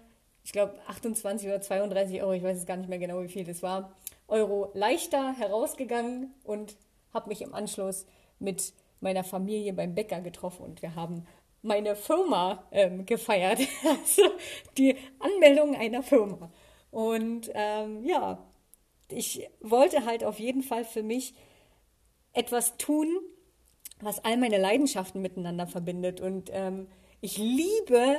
ich 0.45 0.53
glaube 0.53 0.79
28 0.87 1.47
oder 1.47 1.61
32 1.61 2.23
Euro, 2.23 2.33
ich 2.33 2.43
weiß 2.43 2.59
es 2.59 2.67
gar 2.67 2.77
nicht 2.77 2.89
mehr 2.89 2.99
genau, 2.99 3.23
wie 3.23 3.29
viel 3.29 3.45
das 3.45 3.63
war, 3.63 3.95
Euro 4.27 4.71
leichter 4.75 5.35
herausgegangen 5.35 6.35
und 6.45 6.77
habe 7.13 7.29
mich 7.29 7.43
im 7.43 7.55
Anschluss 7.55 8.07
mit 8.39 8.73
meiner 9.01 9.25
Familie 9.25 9.73
beim 9.73 9.95
Bäcker 9.95 10.21
getroffen 10.21 10.65
und 10.65 10.83
wir 10.83 10.95
haben 10.95 11.27
meine 11.63 11.97
Firma 11.97 12.65
ähm, 12.73 13.07
gefeiert. 13.07 13.61
Also 13.85 14.23
die 14.77 14.97
Anmeldung 15.19 15.75
einer 15.75 16.03
Firma. 16.03 16.51
Und 16.91 17.51
ähm, 17.55 18.05
ja, 18.05 18.47
ich 19.11 19.49
wollte 19.61 20.05
halt 20.05 20.25
auf 20.25 20.39
jeden 20.39 20.63
Fall 20.63 20.85
für 20.85 21.03
mich 21.03 21.35
etwas 22.33 22.77
tun, 22.79 23.09
was 24.01 24.25
all 24.25 24.37
meine 24.37 24.59
Leidenschaften 24.59 25.23
miteinander 25.23 25.67
verbindet. 25.67 26.21
Und 26.21 26.51
ähm, 26.53 26.89
ich 27.21 27.39
liebe 27.39 28.19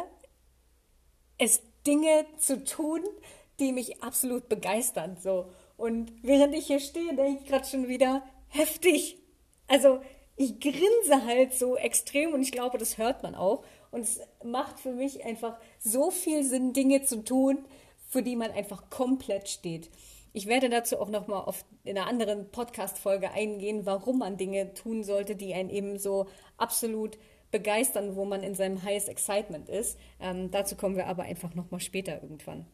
es, 1.38 1.62
Dinge 1.88 2.26
zu 2.38 2.64
tun, 2.64 3.02
die 3.60 3.72
mich 3.72 4.04
absolut 4.04 4.50
begeistern. 4.50 5.18
So. 5.22 5.50
Und 5.78 6.12
während 6.22 6.54
ich 6.54 6.68
hier 6.68 6.80
stehe, 6.80 7.16
denke 7.16 7.42
ich 7.42 7.50
gerade 7.50 7.66
schon 7.66 7.88
wieder 7.88 8.24
heftig. 8.50 9.18
Also 9.68 10.02
ich 10.36 10.60
grinse 10.60 11.26
halt 11.26 11.54
so 11.54 11.76
extrem 11.76 12.34
und 12.34 12.42
ich 12.42 12.52
glaube, 12.52 12.78
das 12.78 12.98
hört 12.98 13.24
man 13.24 13.36
auch. 13.36 13.64
Und 13.92 14.02
es 14.02 14.22
macht 14.44 14.80
für 14.80 14.92
mich 14.92 15.26
einfach 15.26 15.58
so 15.80 16.12
viel 16.12 16.44
Sinn, 16.44 16.74
Dinge 16.74 17.04
zu 17.04 17.24
tun, 17.24 17.66
für 18.08 18.24
die 18.24 18.36
man 18.36 18.52
einfach 18.52 18.90
komplett 18.90 19.50
steht. 19.50 19.90
Ich 20.32 20.48
werde 20.48 20.70
dazu 20.70 21.00
auch 21.00 21.10
nochmal 21.10 21.52
in 21.84 21.98
einer 21.98 22.08
anderen 22.08 22.52
Podcast-Folge 22.52 23.32
eingehen, 23.32 23.86
warum 23.86 24.20
man 24.20 24.38
Dinge 24.38 24.74
tun 24.74 25.04
sollte, 25.04 25.36
die 25.36 25.54
einen 25.54 25.70
eben 25.70 25.98
so 25.98 26.28
absolut 26.58 27.18
begeistern, 27.52 28.16
wo 28.16 28.26
man 28.26 28.44
in 28.44 28.54
seinem 28.54 28.84
Highest 28.84 29.10
Excitement 29.10 29.70
ist. 29.70 29.98
Ähm, 30.20 30.52
dazu 30.52 30.76
kommen 30.76 30.96
wir 30.96 31.08
aber 31.08 31.24
einfach 31.24 31.56
nochmal 31.56 31.80
später 31.80 32.22
irgendwann. 32.22 32.68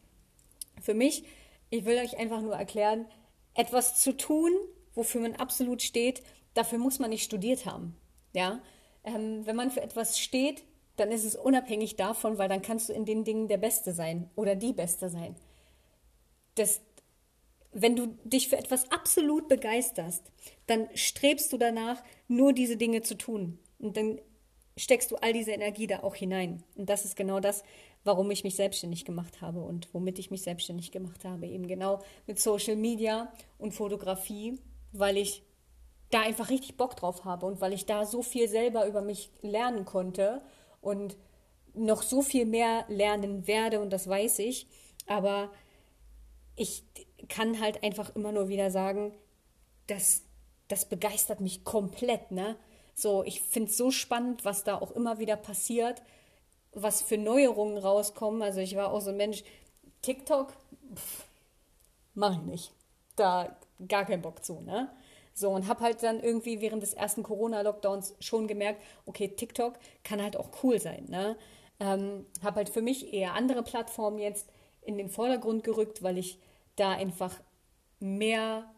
Für 0.82 0.94
mich, 0.94 1.24
ich 1.70 1.86
will 1.86 1.98
euch 1.98 2.18
einfach 2.18 2.42
nur 2.42 2.56
erklären, 2.56 3.08
etwas 3.54 4.02
zu 4.02 4.18
tun, 4.18 4.52
wofür 4.94 5.22
man 5.22 5.36
absolut 5.36 5.82
steht, 5.82 6.24
dafür 6.54 6.78
muss 6.78 7.00
man 7.00 7.10
nicht 7.10 7.24
studiert 7.24 7.66
haben. 7.66 7.96
Ja? 8.34 8.62
Ähm, 9.04 9.46
wenn 9.46 9.56
man 9.56 9.72
für 9.72 9.82
etwas 9.82 10.20
steht, 10.20 10.64
dann 10.98 11.12
ist 11.12 11.26
es 11.26 11.36
unabhängig 11.36 11.96
davon, 11.96 12.38
weil 12.38 12.50
dann 12.50 12.62
kannst 12.62 12.90
du 12.90 12.94
in 12.94 13.06
den 13.06 13.24
Dingen 13.24 13.48
der 13.48 13.58
Beste 13.58 13.94
sein 13.94 14.30
oder 14.36 14.56
die 14.56 14.74
Beste 14.74 15.10
sein. 15.10 15.36
Das, 16.56 16.82
wenn 17.77 17.98
du 17.98 18.08
dich 18.24 18.48
für 18.48 18.58
etwas 18.58 18.89
absolut 18.89 19.50
begeisterst, 19.50 20.32
dann 20.65 20.88
strebst 20.96 21.51
du 21.51 21.58
danach, 21.58 22.01
nur 22.29 22.53
diese 22.53 22.77
Dinge 22.77 23.01
zu 23.01 23.17
tun. 23.17 23.60
Und 23.79 23.98
dann 23.98 24.20
steckst 24.77 25.12
du 25.12 25.17
all 25.17 25.34
diese 25.34 25.51
Energie 25.51 25.86
da 25.86 26.00
auch 26.01 26.15
hinein. 26.15 26.63
Und 26.75 26.89
das 26.89 27.03
ist 27.03 27.17
genau 27.17 27.41
das, 27.41 27.63
warum 28.05 28.32
ich 28.32 28.46
mich 28.46 28.55
selbstständig 28.55 29.03
gemacht 29.03 29.41
habe 29.41 29.60
und 29.60 29.94
womit 29.94 30.20
ich 30.20 30.32
mich 30.32 30.41
selbstständig 30.41 30.94
gemacht 30.94 31.25
habe. 31.25 31.48
Eben 31.48 31.67
genau 31.67 32.01
mit 32.27 32.39
Social 32.39 32.77
Media 32.77 33.34
und 33.58 33.74
Fotografie, 33.74 34.58
weil 34.94 35.17
ich 35.17 35.44
da 36.12 36.22
einfach 36.22 36.50
richtig 36.50 36.77
Bock 36.77 36.96
drauf 36.96 37.25
habe 37.25 37.46
und 37.46 37.60
weil 37.60 37.74
ich 37.74 37.86
da 37.86 38.05
so 38.05 38.22
viel 38.22 38.48
selber 38.48 38.88
über 38.88 39.01
mich 39.01 39.32
lernen 39.41 39.84
konnte 39.84 40.41
und 40.79 41.17
noch 41.74 42.03
so 42.03 42.22
viel 42.22 42.46
mehr 42.46 42.86
lernen 42.88 43.48
werde 43.48 43.82
und 43.82 43.91
das 43.91 44.08
weiß 44.08 44.39
ich. 44.39 44.67
Aber 45.08 45.51
ich 46.56 46.84
kann 47.30 47.60
halt 47.60 47.84
einfach 47.84 48.16
immer 48.16 48.32
nur 48.32 48.48
wieder 48.48 48.72
sagen, 48.72 49.14
das, 49.88 50.24
das 50.68 50.86
begeistert 50.86 51.42
mich 51.42 51.64
komplett, 51.64 52.32
ne? 52.32 52.56
So, 52.94 53.24
ich 53.24 53.42
finde 53.42 53.70
es 53.70 53.78
so 53.78 53.92
spannend, 53.92 54.46
was 54.46 54.64
da 54.64 54.76
auch 54.78 54.92
immer 54.92 55.20
wieder 55.20 55.36
passiert, 55.36 56.02
was 56.72 57.02
für 57.02 57.18
Neuerungen 57.18 57.78
rauskommen. 57.78 58.42
Also 58.42 58.62
ich 58.62 58.76
war 58.76 58.92
auch 58.92 59.02
so 59.02 59.10
ein 59.10 59.18
Mensch, 59.18 59.44
TikTok, 60.02 60.54
mache 62.14 62.40
ich 62.40 62.48
nicht. 62.48 62.72
Da 63.18 63.56
gar 63.88 64.06
keinen 64.06 64.22
Bock 64.22 64.46
zu, 64.46 64.62
ne? 64.62 64.90
So, 65.38 65.50
und 65.50 65.68
habe 65.68 65.82
halt 65.82 66.02
dann 66.02 66.24
irgendwie 66.24 66.62
während 66.62 66.82
des 66.82 66.94
ersten 66.94 67.22
Corona-Lockdowns 67.22 68.16
schon 68.22 68.48
gemerkt, 68.48 68.82
okay, 69.06 69.28
TikTok 69.28 69.74
kann 70.04 70.22
halt 70.24 70.38
auch 70.38 70.50
cool 70.64 70.80
sein. 70.80 71.06
Ne? 71.10 71.36
Ähm, 71.82 72.26
habe 72.42 72.56
halt 72.56 72.70
für 72.70 72.82
mich 72.82 73.14
eher 73.14 73.34
andere 73.34 73.62
Plattformen 73.62 74.18
jetzt 74.18 74.48
in 74.82 74.98
den 74.98 75.10
Vordergrund 75.10 75.66
gerückt, 75.66 76.02
weil 76.04 76.18
ich 76.18 76.40
da 76.75 76.91
einfach 76.91 77.41
mehr 78.00 78.72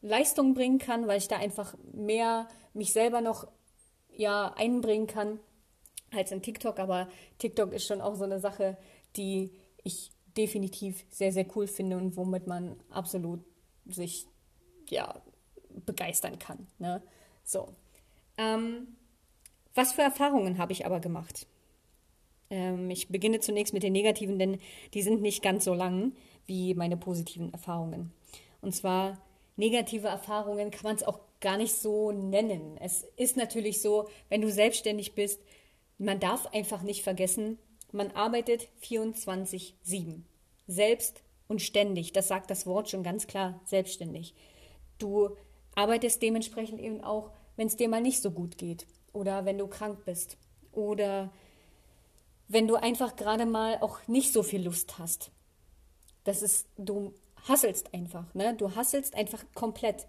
Leistung 0.00 0.54
bringen 0.54 0.78
kann, 0.78 1.06
weil 1.06 1.18
ich 1.18 1.28
da 1.28 1.36
einfach 1.36 1.74
mehr 1.92 2.48
mich 2.72 2.92
selber 2.92 3.20
noch 3.20 3.48
ja 4.12 4.52
einbringen 4.56 5.06
kann 5.06 5.40
als 6.12 6.32
in 6.32 6.42
TikTok. 6.42 6.78
Aber 6.78 7.08
TikTok 7.38 7.72
ist 7.72 7.86
schon 7.86 8.00
auch 8.00 8.14
so 8.14 8.24
eine 8.24 8.40
Sache, 8.40 8.76
die 9.16 9.50
ich 9.82 10.10
definitiv 10.36 11.04
sehr, 11.10 11.32
sehr 11.32 11.46
cool 11.56 11.66
finde 11.66 11.96
und 11.96 12.16
womit 12.16 12.46
man 12.46 12.76
absolut 12.90 13.40
sich 13.86 14.26
ja 14.88 15.20
begeistern 15.84 16.38
kann. 16.38 16.66
Ne? 16.78 17.02
So. 17.44 17.74
Ähm, 18.36 18.96
was 19.74 19.92
für 19.92 20.02
Erfahrungen 20.02 20.58
habe 20.58 20.72
ich 20.72 20.86
aber 20.86 21.00
gemacht? 21.00 21.46
Ähm, 22.50 22.90
ich 22.90 23.08
beginne 23.08 23.40
zunächst 23.40 23.74
mit 23.74 23.82
den 23.82 23.92
negativen, 23.92 24.38
denn 24.38 24.58
die 24.94 25.02
sind 25.02 25.22
nicht 25.22 25.42
ganz 25.42 25.64
so 25.64 25.74
lang 25.74 26.12
wie 26.48 26.74
meine 26.74 26.96
positiven 26.96 27.52
Erfahrungen. 27.52 28.12
Und 28.60 28.74
zwar 28.74 29.18
negative 29.56 30.08
Erfahrungen 30.08 30.72
kann 30.72 30.82
man 30.82 30.96
es 30.96 31.04
auch 31.04 31.20
gar 31.40 31.56
nicht 31.56 31.74
so 31.74 32.10
nennen. 32.10 32.76
Es 32.80 33.04
ist 33.16 33.36
natürlich 33.36 33.80
so, 33.80 34.08
wenn 34.28 34.40
du 34.40 34.50
selbstständig 34.50 35.14
bist, 35.14 35.40
man 35.98 36.18
darf 36.18 36.46
einfach 36.46 36.82
nicht 36.82 37.02
vergessen, 37.02 37.58
man 37.92 38.10
arbeitet 38.12 38.68
24-7. 38.82 40.22
Selbst 40.66 41.22
und 41.46 41.62
ständig. 41.62 42.12
Das 42.12 42.28
sagt 42.28 42.50
das 42.50 42.66
Wort 42.66 42.90
schon 42.90 43.02
ganz 43.02 43.26
klar, 43.26 43.60
selbstständig. 43.64 44.34
Du 44.98 45.36
arbeitest 45.74 46.20
dementsprechend 46.22 46.80
eben 46.80 47.02
auch, 47.02 47.30
wenn 47.56 47.68
es 47.68 47.76
dir 47.76 47.88
mal 47.88 48.00
nicht 48.00 48.20
so 48.20 48.30
gut 48.30 48.58
geht 48.58 48.86
oder 49.12 49.44
wenn 49.44 49.58
du 49.58 49.66
krank 49.66 50.04
bist 50.04 50.36
oder 50.72 51.32
wenn 52.48 52.66
du 52.66 52.76
einfach 52.76 53.16
gerade 53.16 53.46
mal 53.46 53.78
auch 53.80 54.06
nicht 54.06 54.32
so 54.32 54.42
viel 54.42 54.62
Lust 54.62 54.98
hast. 54.98 55.30
Das 56.28 56.42
ist, 56.42 56.68
du 56.76 57.14
hasselst 57.48 57.94
einfach, 57.94 58.34
ne? 58.34 58.54
Du 58.54 58.74
hasselst 58.74 59.14
einfach 59.14 59.42
komplett. 59.54 60.06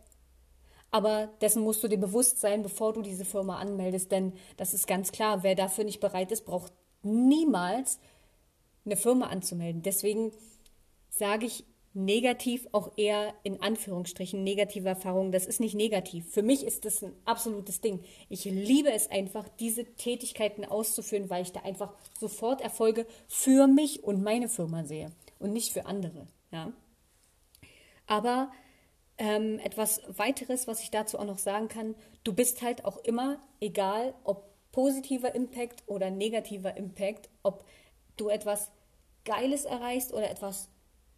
Aber 0.91 1.29
dessen 1.39 1.63
musst 1.63 1.81
du 1.81 1.87
dir 1.87 1.97
bewusst 1.97 2.41
sein, 2.41 2.61
bevor 2.61 2.91
du 2.91 3.01
diese 3.01 3.23
Firma 3.23 3.57
anmeldest, 3.57 4.11
denn 4.11 4.33
das 4.57 4.73
ist 4.73 4.85
ganz 4.85 5.13
klar, 5.13 5.43
wer 5.43 5.55
dafür 5.55 5.85
nicht 5.85 6.01
bereit 6.01 6.33
ist, 6.33 6.43
braucht 6.43 6.73
niemals 7.03 7.99
eine 8.83 8.97
Firma 8.97 9.27
anzumelden. 9.27 9.81
Deswegen 9.81 10.33
sage 11.09 11.45
ich 11.45 11.63
negativ 11.93 12.67
auch 12.73 12.97
eher 12.97 13.33
in 13.43 13.61
Anführungsstrichen 13.61 14.43
negative 14.43 14.89
Erfahrungen. 14.89 15.31
Das 15.31 15.45
ist 15.45 15.61
nicht 15.61 15.75
negativ. 15.75 16.29
Für 16.29 16.43
mich 16.43 16.65
ist 16.65 16.83
das 16.83 17.01
ein 17.01 17.13
absolutes 17.23 17.79
Ding. 17.79 18.03
Ich 18.27 18.43
liebe 18.43 18.91
es 18.91 19.09
einfach, 19.09 19.47
diese 19.47 19.85
Tätigkeiten 19.95 20.65
auszuführen, 20.65 21.29
weil 21.29 21.43
ich 21.43 21.53
da 21.53 21.61
einfach 21.61 21.93
sofort 22.19 22.59
Erfolge 22.59 23.07
für 23.29 23.67
mich 23.67 24.03
und 24.03 24.21
meine 24.21 24.49
Firma 24.49 24.83
sehe 24.83 25.13
und 25.39 25.53
nicht 25.53 25.73
für 25.73 25.85
andere. 25.85 26.27
Ja. 26.51 26.71
Aber 28.07 28.51
ähm, 29.17 29.59
etwas 29.59 30.01
weiteres, 30.07 30.67
was 30.67 30.81
ich 30.81 30.91
dazu 30.91 31.19
auch 31.19 31.25
noch 31.25 31.37
sagen 31.37 31.67
kann, 31.67 31.95
du 32.23 32.33
bist 32.33 32.61
halt 32.61 32.85
auch 32.85 32.97
immer, 32.97 33.39
egal 33.59 34.13
ob 34.23 34.49
positiver 34.71 35.35
Impact 35.35 35.83
oder 35.87 36.09
negativer 36.09 36.77
Impact, 36.77 37.29
ob 37.43 37.65
du 38.17 38.29
etwas 38.29 38.71
Geiles 39.25 39.65
erreichst 39.65 40.13
oder 40.13 40.29
etwas 40.29 40.69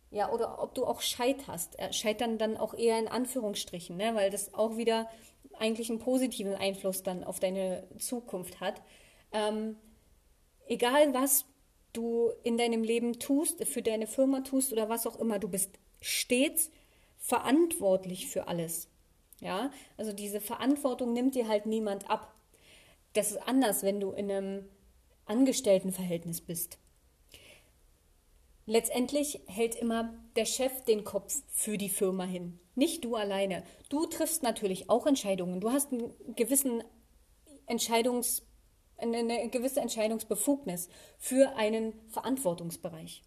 ja, 0.10 0.30
oder 0.30 0.62
ob 0.62 0.76
du 0.76 0.86
auch 0.86 1.02
scheiterst. 1.02 1.78
Scheitern 1.92 2.38
dann 2.38 2.58
auch 2.58 2.74
eher 2.74 3.00
in 3.00 3.08
Anführungsstrichen, 3.08 3.96
ne? 3.96 4.14
weil 4.14 4.30
das 4.30 4.54
auch 4.54 4.76
wieder 4.76 5.10
eigentlich 5.58 5.90
einen 5.90 6.00
positiven 6.00 6.54
Einfluss 6.54 7.02
dann 7.02 7.24
auf 7.24 7.40
deine 7.40 7.88
Zukunft 7.98 8.60
hat. 8.60 8.82
Ähm, 9.32 9.78
egal 10.68 11.14
was 11.14 11.46
du 11.94 12.32
in 12.44 12.58
deinem 12.58 12.84
Leben 12.84 13.20
tust, 13.20 13.66
für 13.66 13.82
deine 13.82 14.08
Firma 14.08 14.42
tust 14.42 14.72
oder 14.72 14.90
was 14.90 15.08
auch 15.08 15.20
immer, 15.20 15.40
du 15.40 15.48
bist 15.48 15.72
stets 16.00 16.72
verantwortlich 17.18 18.28
für 18.28 18.48
alles. 18.48 18.90
Ja, 19.40 19.72
also 19.98 20.14
diese 20.14 20.40
Verantwortung 20.40 21.14
nimmt 21.14 21.36
dir 21.36 21.48
halt 21.48 21.66
niemand 21.66 22.10
ab. 22.10 22.36
Das 23.14 23.32
ist 23.32 23.38
anders, 23.48 23.84
wenn 23.84 24.00
du 24.00 24.12
in 24.12 24.32
einem 24.32 24.70
Angestelltenverhältnis 25.26 26.42
bist. 26.42 26.78
Letztendlich 28.66 29.42
hält 29.48 29.76
immer 29.76 30.14
der 30.36 30.46
Chef 30.46 30.84
den 30.84 31.04
Kopf 31.04 31.42
für 31.50 31.78
die 31.78 31.90
Firma 31.90 32.24
hin, 32.24 32.60
nicht 32.76 33.04
du 33.04 33.16
alleine. 33.16 33.64
Du 33.90 34.06
triffst 34.06 34.44
natürlich 34.44 34.90
auch 34.90 35.06
Entscheidungen. 35.08 35.60
Du 35.60 35.72
hast 35.72 35.92
einen 35.92 36.14
gewissen 36.36 36.84
Entscheidungs, 37.66 38.44
eine 39.02 39.50
gewisse 39.50 39.82
Entscheidungsbefugnis 39.82 40.90
für 41.18 41.56
einen 41.56 41.94
Verantwortungsbereich. 42.10 43.24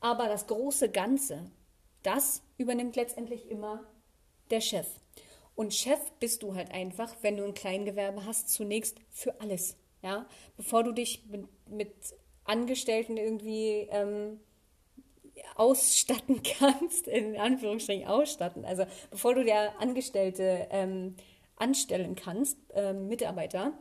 Aber 0.00 0.28
das 0.28 0.46
große 0.46 0.90
Ganze, 0.90 1.50
das 2.02 2.42
übernimmt 2.56 2.96
letztendlich 2.96 3.50
immer 3.50 3.84
der 4.50 4.60
Chef. 4.60 4.86
Und 5.54 5.74
Chef 5.74 5.98
bist 6.20 6.42
du 6.42 6.54
halt 6.54 6.70
einfach, 6.70 7.16
wenn 7.22 7.36
du 7.36 7.44
ein 7.44 7.54
Kleingewerbe 7.54 8.24
hast, 8.24 8.48
zunächst 8.48 8.98
für 9.10 9.40
alles. 9.40 9.76
Ja? 10.02 10.26
Bevor 10.56 10.84
du 10.84 10.92
dich 10.92 11.24
mit, 11.26 11.48
mit 11.68 11.92
Angestellten 12.44 13.16
irgendwie 13.16 13.88
ähm, 13.90 14.40
ausstatten 15.56 16.42
kannst, 16.58 17.08
in 17.08 17.36
Anführungsstrichen 17.36 18.06
ausstatten, 18.06 18.64
also 18.64 18.86
bevor 19.10 19.34
du 19.34 19.44
dir 19.44 19.72
Angestellte 19.80 20.68
ähm, 20.70 21.16
anstellen 21.56 22.14
kannst, 22.14 22.56
äh, 22.74 22.92
Mitarbeiter, 22.92 23.72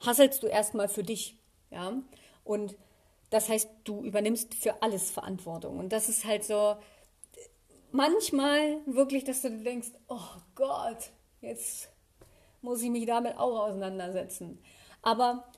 hasselst 0.00 0.42
du 0.42 0.46
erstmal 0.46 0.88
für 0.88 1.02
dich. 1.02 1.36
Ja? 1.70 1.92
Und 2.44 2.76
das 3.30 3.48
heißt, 3.48 3.68
du 3.84 4.02
übernimmst 4.02 4.54
für 4.54 4.82
alles 4.82 5.10
Verantwortung. 5.10 5.78
Und 5.78 5.92
das 5.92 6.08
ist 6.08 6.24
halt 6.24 6.44
so 6.44 6.76
manchmal 7.92 8.78
wirklich, 8.86 9.24
dass 9.24 9.42
du 9.42 9.50
denkst, 9.50 9.90
oh 10.08 10.28
Gott, 10.54 11.10
jetzt 11.40 11.90
muss 12.62 12.82
ich 12.82 12.90
mich 12.90 13.06
damit 13.06 13.36
auch 13.36 13.68
auseinandersetzen. 13.68 14.58
Aber 15.02 15.50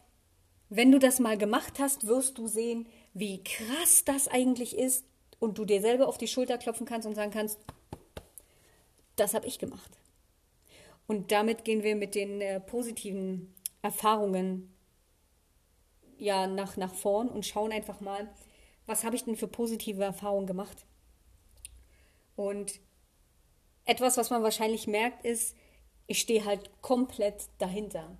wenn 0.68 0.92
du 0.92 0.98
das 0.98 1.18
mal 1.18 1.36
gemacht 1.36 1.78
hast, 1.78 2.06
wirst 2.06 2.38
du 2.38 2.46
sehen, 2.46 2.86
wie 3.14 3.42
krass 3.42 4.04
das 4.04 4.28
eigentlich 4.28 4.76
ist 4.76 5.04
und 5.38 5.58
du 5.58 5.64
dir 5.64 5.80
selber 5.80 6.08
auf 6.08 6.18
die 6.18 6.28
Schulter 6.28 6.58
klopfen 6.58 6.86
kannst 6.86 7.06
und 7.06 7.14
sagen 7.14 7.32
kannst, 7.32 7.58
das 9.16 9.34
habe 9.34 9.46
ich 9.46 9.58
gemacht. 9.58 9.98
Und 11.06 11.32
damit 11.32 11.64
gehen 11.64 11.82
wir 11.82 11.96
mit 11.96 12.14
den 12.14 12.40
äh, 12.40 12.60
positiven 12.60 13.52
Erfahrungen 13.82 14.72
ja 16.18 16.46
nach, 16.46 16.76
nach 16.76 16.94
vorn 16.94 17.28
und 17.28 17.44
schauen 17.44 17.72
einfach 17.72 18.00
mal, 18.00 18.32
was 18.86 19.04
habe 19.04 19.16
ich 19.16 19.24
denn 19.24 19.36
für 19.36 19.48
positive 19.48 20.02
Erfahrungen 20.02 20.46
gemacht. 20.46 20.86
Und 22.36 22.80
etwas, 23.84 24.16
was 24.16 24.30
man 24.30 24.42
wahrscheinlich 24.42 24.86
merkt, 24.86 25.24
ist, 25.24 25.56
ich 26.06 26.20
stehe 26.20 26.44
halt 26.44 26.70
komplett 26.80 27.48
dahinter. 27.58 28.16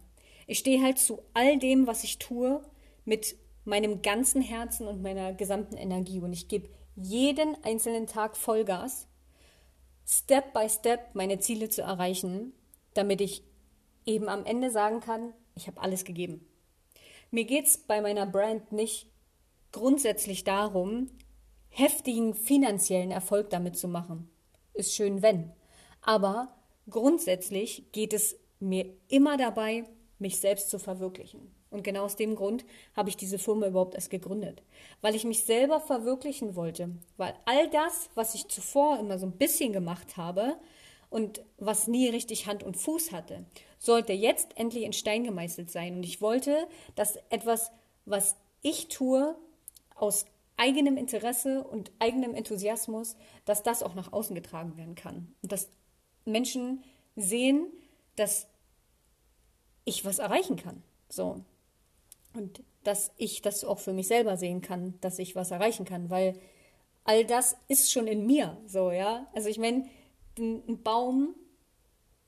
Ich 0.46 0.58
stehe 0.58 0.82
halt 0.82 0.98
zu 0.98 1.22
all 1.34 1.58
dem, 1.58 1.86
was 1.86 2.04
ich 2.04 2.18
tue, 2.18 2.62
mit 3.04 3.36
meinem 3.64 4.02
ganzen 4.02 4.42
Herzen 4.42 4.86
und 4.86 5.02
meiner 5.02 5.32
gesamten 5.32 5.76
Energie. 5.76 6.20
Und 6.20 6.32
ich 6.32 6.48
gebe 6.48 6.68
jeden 6.96 7.62
einzelnen 7.64 8.06
Tag 8.06 8.36
Vollgas, 8.36 9.06
Step 10.04 10.52
by 10.52 10.68
Step 10.68 11.14
meine 11.14 11.38
Ziele 11.38 11.68
zu 11.68 11.82
erreichen, 11.82 12.52
damit 12.94 13.20
ich 13.20 13.44
eben 14.04 14.28
am 14.28 14.44
Ende 14.44 14.70
sagen 14.70 15.00
kann, 15.00 15.32
ich 15.54 15.66
habe 15.66 15.80
alles 15.80 16.04
gegeben. 16.04 16.46
Mir 17.30 17.44
geht 17.44 17.66
es 17.66 17.78
bei 17.78 18.00
meiner 18.00 18.26
Brand 18.26 18.72
nicht 18.72 19.06
grundsätzlich 19.72 20.44
darum, 20.44 21.10
heftigen 21.68 22.34
finanziellen 22.34 23.10
Erfolg 23.10 23.50
damit 23.50 23.76
zu 23.76 23.88
machen. 23.88 24.30
Ist 24.74 24.94
schön, 24.94 25.22
wenn. 25.22 25.52
Aber 26.02 26.54
grundsätzlich 26.90 27.90
geht 27.92 28.12
es 28.12 28.36
mir 28.60 28.92
immer 29.08 29.36
dabei, 29.36 29.84
mich 30.18 30.38
selbst 30.38 30.70
zu 30.70 30.78
verwirklichen. 30.78 31.50
Und 31.70 31.84
genau 31.84 32.04
aus 32.04 32.16
dem 32.16 32.36
Grund 32.36 32.66
habe 32.94 33.08
ich 33.08 33.16
diese 33.16 33.38
Firma 33.38 33.66
überhaupt 33.66 33.94
erst 33.94 34.10
gegründet. 34.10 34.62
Weil 35.00 35.14
ich 35.14 35.24
mich 35.24 35.44
selber 35.44 35.80
verwirklichen 35.80 36.54
wollte. 36.54 36.90
Weil 37.16 37.34
all 37.46 37.70
das, 37.70 38.10
was 38.14 38.34
ich 38.34 38.48
zuvor 38.48 38.98
immer 38.98 39.18
so 39.18 39.26
ein 39.26 39.38
bisschen 39.38 39.72
gemacht 39.72 40.18
habe 40.18 40.56
und 41.12 41.42
was 41.58 41.88
nie 41.88 42.08
richtig 42.08 42.46
Hand 42.46 42.62
und 42.62 42.76
Fuß 42.76 43.12
hatte, 43.12 43.44
sollte 43.78 44.14
jetzt 44.14 44.56
endlich 44.56 44.84
in 44.84 44.94
Stein 44.94 45.24
gemeißelt 45.24 45.70
sein. 45.70 45.96
Und 45.96 46.04
ich 46.04 46.22
wollte, 46.22 46.66
dass 46.94 47.18
etwas, 47.28 47.70
was 48.06 48.34
ich 48.62 48.88
tue, 48.88 49.36
aus 49.94 50.24
eigenem 50.56 50.96
Interesse 50.96 51.64
und 51.64 51.92
eigenem 51.98 52.34
Enthusiasmus, 52.34 53.16
dass 53.44 53.62
das 53.62 53.82
auch 53.82 53.94
nach 53.94 54.12
außen 54.12 54.34
getragen 54.34 54.76
werden 54.78 54.94
kann. 54.94 55.34
Und 55.42 55.52
dass 55.52 55.68
Menschen 56.24 56.82
sehen, 57.14 57.66
dass 58.16 58.46
ich 59.84 60.06
was 60.06 60.18
erreichen 60.18 60.56
kann. 60.56 60.82
So. 61.10 61.44
Und 62.32 62.62
dass 62.84 63.12
ich 63.18 63.42
das 63.42 63.64
auch 63.64 63.80
für 63.80 63.92
mich 63.92 64.08
selber 64.08 64.38
sehen 64.38 64.62
kann, 64.62 64.94
dass 65.02 65.18
ich 65.18 65.36
was 65.36 65.50
erreichen 65.50 65.84
kann, 65.84 66.08
weil 66.08 66.40
all 67.04 67.26
das 67.26 67.56
ist 67.68 67.92
schon 67.92 68.06
in 68.06 68.26
mir, 68.26 68.56
so, 68.66 68.90
ja. 68.90 69.26
Also 69.34 69.48
ich 69.50 69.58
meine, 69.58 69.84
ein 70.38 70.82
Baum 70.82 71.34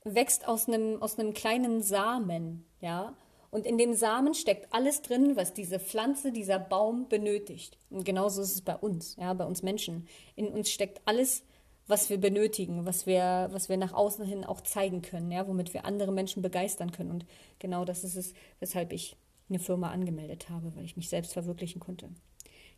wächst 0.03 0.47
aus 0.47 0.67
einem, 0.67 1.01
aus 1.01 1.17
einem 1.17 1.33
kleinen 1.33 1.81
Samen, 1.81 2.65
ja. 2.79 3.15
Und 3.51 3.65
in 3.65 3.77
dem 3.77 3.93
Samen 3.93 4.33
steckt 4.33 4.73
alles 4.73 5.01
drin, 5.01 5.37
was 5.37 5.53
diese 5.53 5.79
Pflanze, 5.79 6.33
dieser 6.33 6.59
Baum 6.59 7.07
benötigt. 7.07 7.77
Und 7.89 8.03
genauso 8.03 8.41
ist 8.41 8.53
es 8.53 8.61
bei 8.61 8.75
uns, 8.75 9.15
ja, 9.15 9.33
bei 9.33 9.45
uns 9.45 9.63
Menschen. 9.63 10.07
In 10.35 10.49
uns 10.49 10.69
steckt 10.69 11.01
alles, 11.05 11.43
was 11.87 12.09
wir 12.09 12.17
benötigen, 12.17 12.85
was 12.85 13.05
wir, 13.05 13.47
was 13.51 13.69
wir 13.69 13.77
nach 13.77 13.93
außen 13.93 14.25
hin 14.25 14.43
auch 14.43 14.61
zeigen 14.61 15.01
können, 15.01 15.31
ja, 15.31 15.47
womit 15.47 15.73
wir 15.73 15.85
andere 15.85 16.11
Menschen 16.11 16.41
begeistern 16.41 16.91
können. 16.91 17.11
Und 17.11 17.25
genau 17.59 17.85
das 17.85 18.03
ist 18.03 18.15
es, 18.15 18.33
weshalb 18.59 18.91
ich 18.91 19.15
eine 19.47 19.59
Firma 19.59 19.91
angemeldet 19.91 20.49
habe, 20.49 20.75
weil 20.75 20.85
ich 20.85 20.97
mich 20.97 21.09
selbst 21.09 21.33
verwirklichen 21.33 21.79
konnte. 21.79 22.09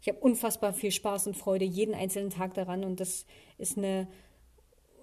Ich 0.01 0.07
habe 0.07 0.19
unfassbar 0.19 0.73
viel 0.73 0.91
Spaß 0.91 1.27
und 1.27 1.35
Freude 1.35 1.65
jeden 1.65 1.95
einzelnen 1.95 2.29
Tag 2.29 2.53
daran 2.53 2.83
und 2.83 2.99
das 2.99 3.25
ist 3.57 3.77
eine 3.77 4.07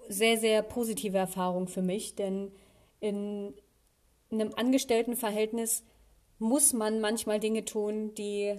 sehr, 0.09 0.37
sehr 0.37 0.61
positive 0.61 1.17
Erfahrung 1.17 1.67
für 1.67 1.81
mich, 1.81 2.15
denn 2.15 2.51
in 2.99 3.53
einem 4.31 4.53
Angestelltenverhältnis 4.55 5.83
muss 6.39 6.73
man 6.73 6.99
manchmal 6.99 7.39
Dinge 7.39 7.65
tun, 7.65 8.13
die, 8.15 8.55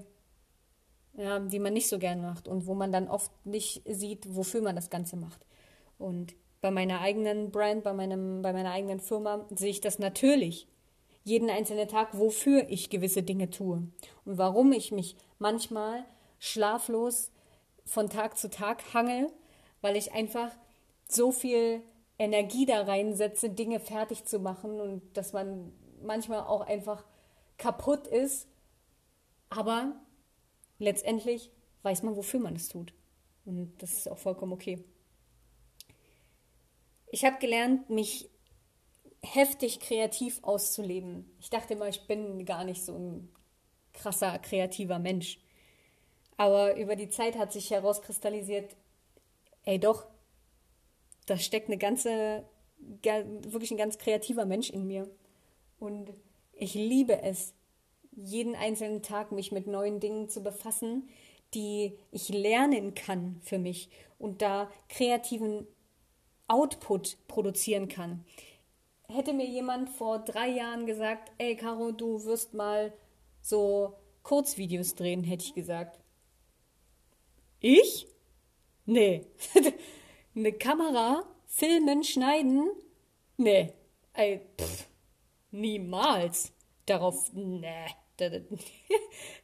ja, 1.17 1.39
die 1.41 1.59
man 1.59 1.73
nicht 1.73 1.89
so 1.89 1.99
gern 1.99 2.23
macht 2.23 2.49
und 2.49 2.67
wo 2.67 2.75
man 2.75 2.93
dann 2.93 3.09
oft 3.09 3.31
nicht 3.45 3.83
sieht, 3.87 4.35
wofür 4.35 4.63
man 4.63 4.77
das 4.77 4.91
Ganze 4.91 5.17
macht. 5.17 5.45
Und 5.99 6.35
bei 6.61 6.71
meiner 6.71 7.01
eigenen 7.01 7.51
Brand, 7.51 7.85
bei, 7.85 7.93
meinem, 7.93 8.43
bei 8.43 8.53
meiner 8.53 8.73
eigenen 8.73 9.01
Firma 9.01 9.47
sehe 9.55 9.71
ich 9.71 9.81
das 9.81 9.99
natürlich 9.99 10.67
jeden 11.25 11.51
einzelnen 11.51 11.89
Tag, 11.89 12.17
wofür 12.19 12.69
ich 12.69 12.89
gewisse 12.89 13.23
Dinge 13.23 13.51
tue 13.51 13.89
und 14.25 14.39
warum 14.39 14.73
ich 14.73 14.93
mich 14.93 15.17
manchmal 15.39 16.05
schlaflos 16.39 17.31
von 17.85 18.09
Tag 18.09 18.39
zu 18.39 18.49
Tag 18.49 18.95
hangel, 18.95 19.33
weil 19.81 19.97
ich 19.97 20.13
einfach 20.13 20.51
so 21.09 21.33
viel 21.33 21.83
Energie 22.19 22.67
da 22.67 22.83
reinsetze, 22.83 23.51
Dinge 23.51 23.81
fertig 23.81 24.25
zu 24.25 24.39
machen 24.39 24.81
und 24.81 25.17
dass 25.17 25.33
man 25.33 25.73
manchmal 26.03 26.41
auch 26.41 26.63
einfach 26.63 27.05
kaputt 27.59 28.07
ist. 28.07 28.49
Aber 29.49 30.01
letztendlich 30.79 31.51
weiß 31.83 32.03
man, 32.03 32.17
wofür 32.17 32.41
man 32.41 32.57
es 32.57 32.69
tut. 32.69 32.93
Und 33.45 33.75
das 33.79 33.93
ist 33.93 34.11
auch 34.11 34.19
vollkommen 34.19 34.53
okay. 34.53 34.83
Ich 37.09 37.25
habe 37.25 37.39
gelernt, 37.39 37.89
mich 37.89 38.29
heftig 39.23 39.81
kreativ 39.81 40.43
auszuleben. 40.43 41.31
Ich 41.41 41.51
dachte 41.51 41.75
immer, 41.75 41.89
ich 41.89 42.07
bin 42.07 42.45
gar 42.45 42.65
nicht 42.65 42.85
so 42.85 42.95
ein 42.95 43.29
krasser, 43.93 44.39
kreativer 44.39 44.99
Mensch. 44.99 45.39
Aber 46.37 46.77
über 46.77 46.97
die 46.97 47.09
Zeit 47.09 47.37
hat 47.39 47.53
sich 47.53 47.71
herauskristallisiert, 47.71 48.77
ey 49.65 49.79
doch, 49.79 50.07
da 51.27 51.37
steckt 51.37 51.69
eine 51.69 51.79
ganze, 51.79 52.45
wirklich 53.03 53.71
ein 53.71 53.77
ganz 53.77 53.99
kreativer 53.99 54.47
Mensch 54.47 54.71
in 54.71 54.87
mir. 54.87 55.09
Und 55.79 56.13
ich 56.53 56.75
liebe 56.75 57.23
es, 57.23 57.53
jeden 58.13 58.55
einzelnen 58.55 59.03
Tag 59.03 59.33
mich 59.33 59.53
mit 59.53 59.67
neuen 59.67 60.01
Dingen 60.01 60.29
zu 60.29 60.43
befassen, 60.43 61.09
die 61.55 61.99
ich 62.11 62.29
lernen 62.29 62.95
kann 62.95 63.41
für 63.43 63.59
mich 63.59 63.91
und 64.19 64.43
da 64.43 64.71
kreativen 64.89 65.67
Output 66.49 67.19
produzieren 67.29 67.89
kann. 67.89 68.25
Hätte 69.09 69.33
mir 69.33 69.47
jemand 69.47 69.91
vor 69.91 70.19
drei 70.19 70.49
Jahren 70.49 70.87
gesagt, 70.87 71.33
ey 71.39 71.57
Caro, 71.57 71.93
du 71.93 72.25
wirst 72.25 72.55
mal 72.55 72.93
so 73.43 73.95
Kurzvideos 74.23 74.95
drehen, 74.95 75.23
hätte 75.23 75.45
ich 75.45 75.55
gesagt. 75.55 76.01
Ich? 77.61 78.07
Nee. 78.85 79.27
eine 80.37 80.53
Kamera, 80.53 81.25
filmen, 81.47 82.05
schneiden? 82.05 82.71
Nee. 83.39 83.73
Ey, 84.13 84.43
pff, 84.59 84.87
niemals. 85.51 86.53
Darauf, 86.85 87.33
nee. 87.33 87.87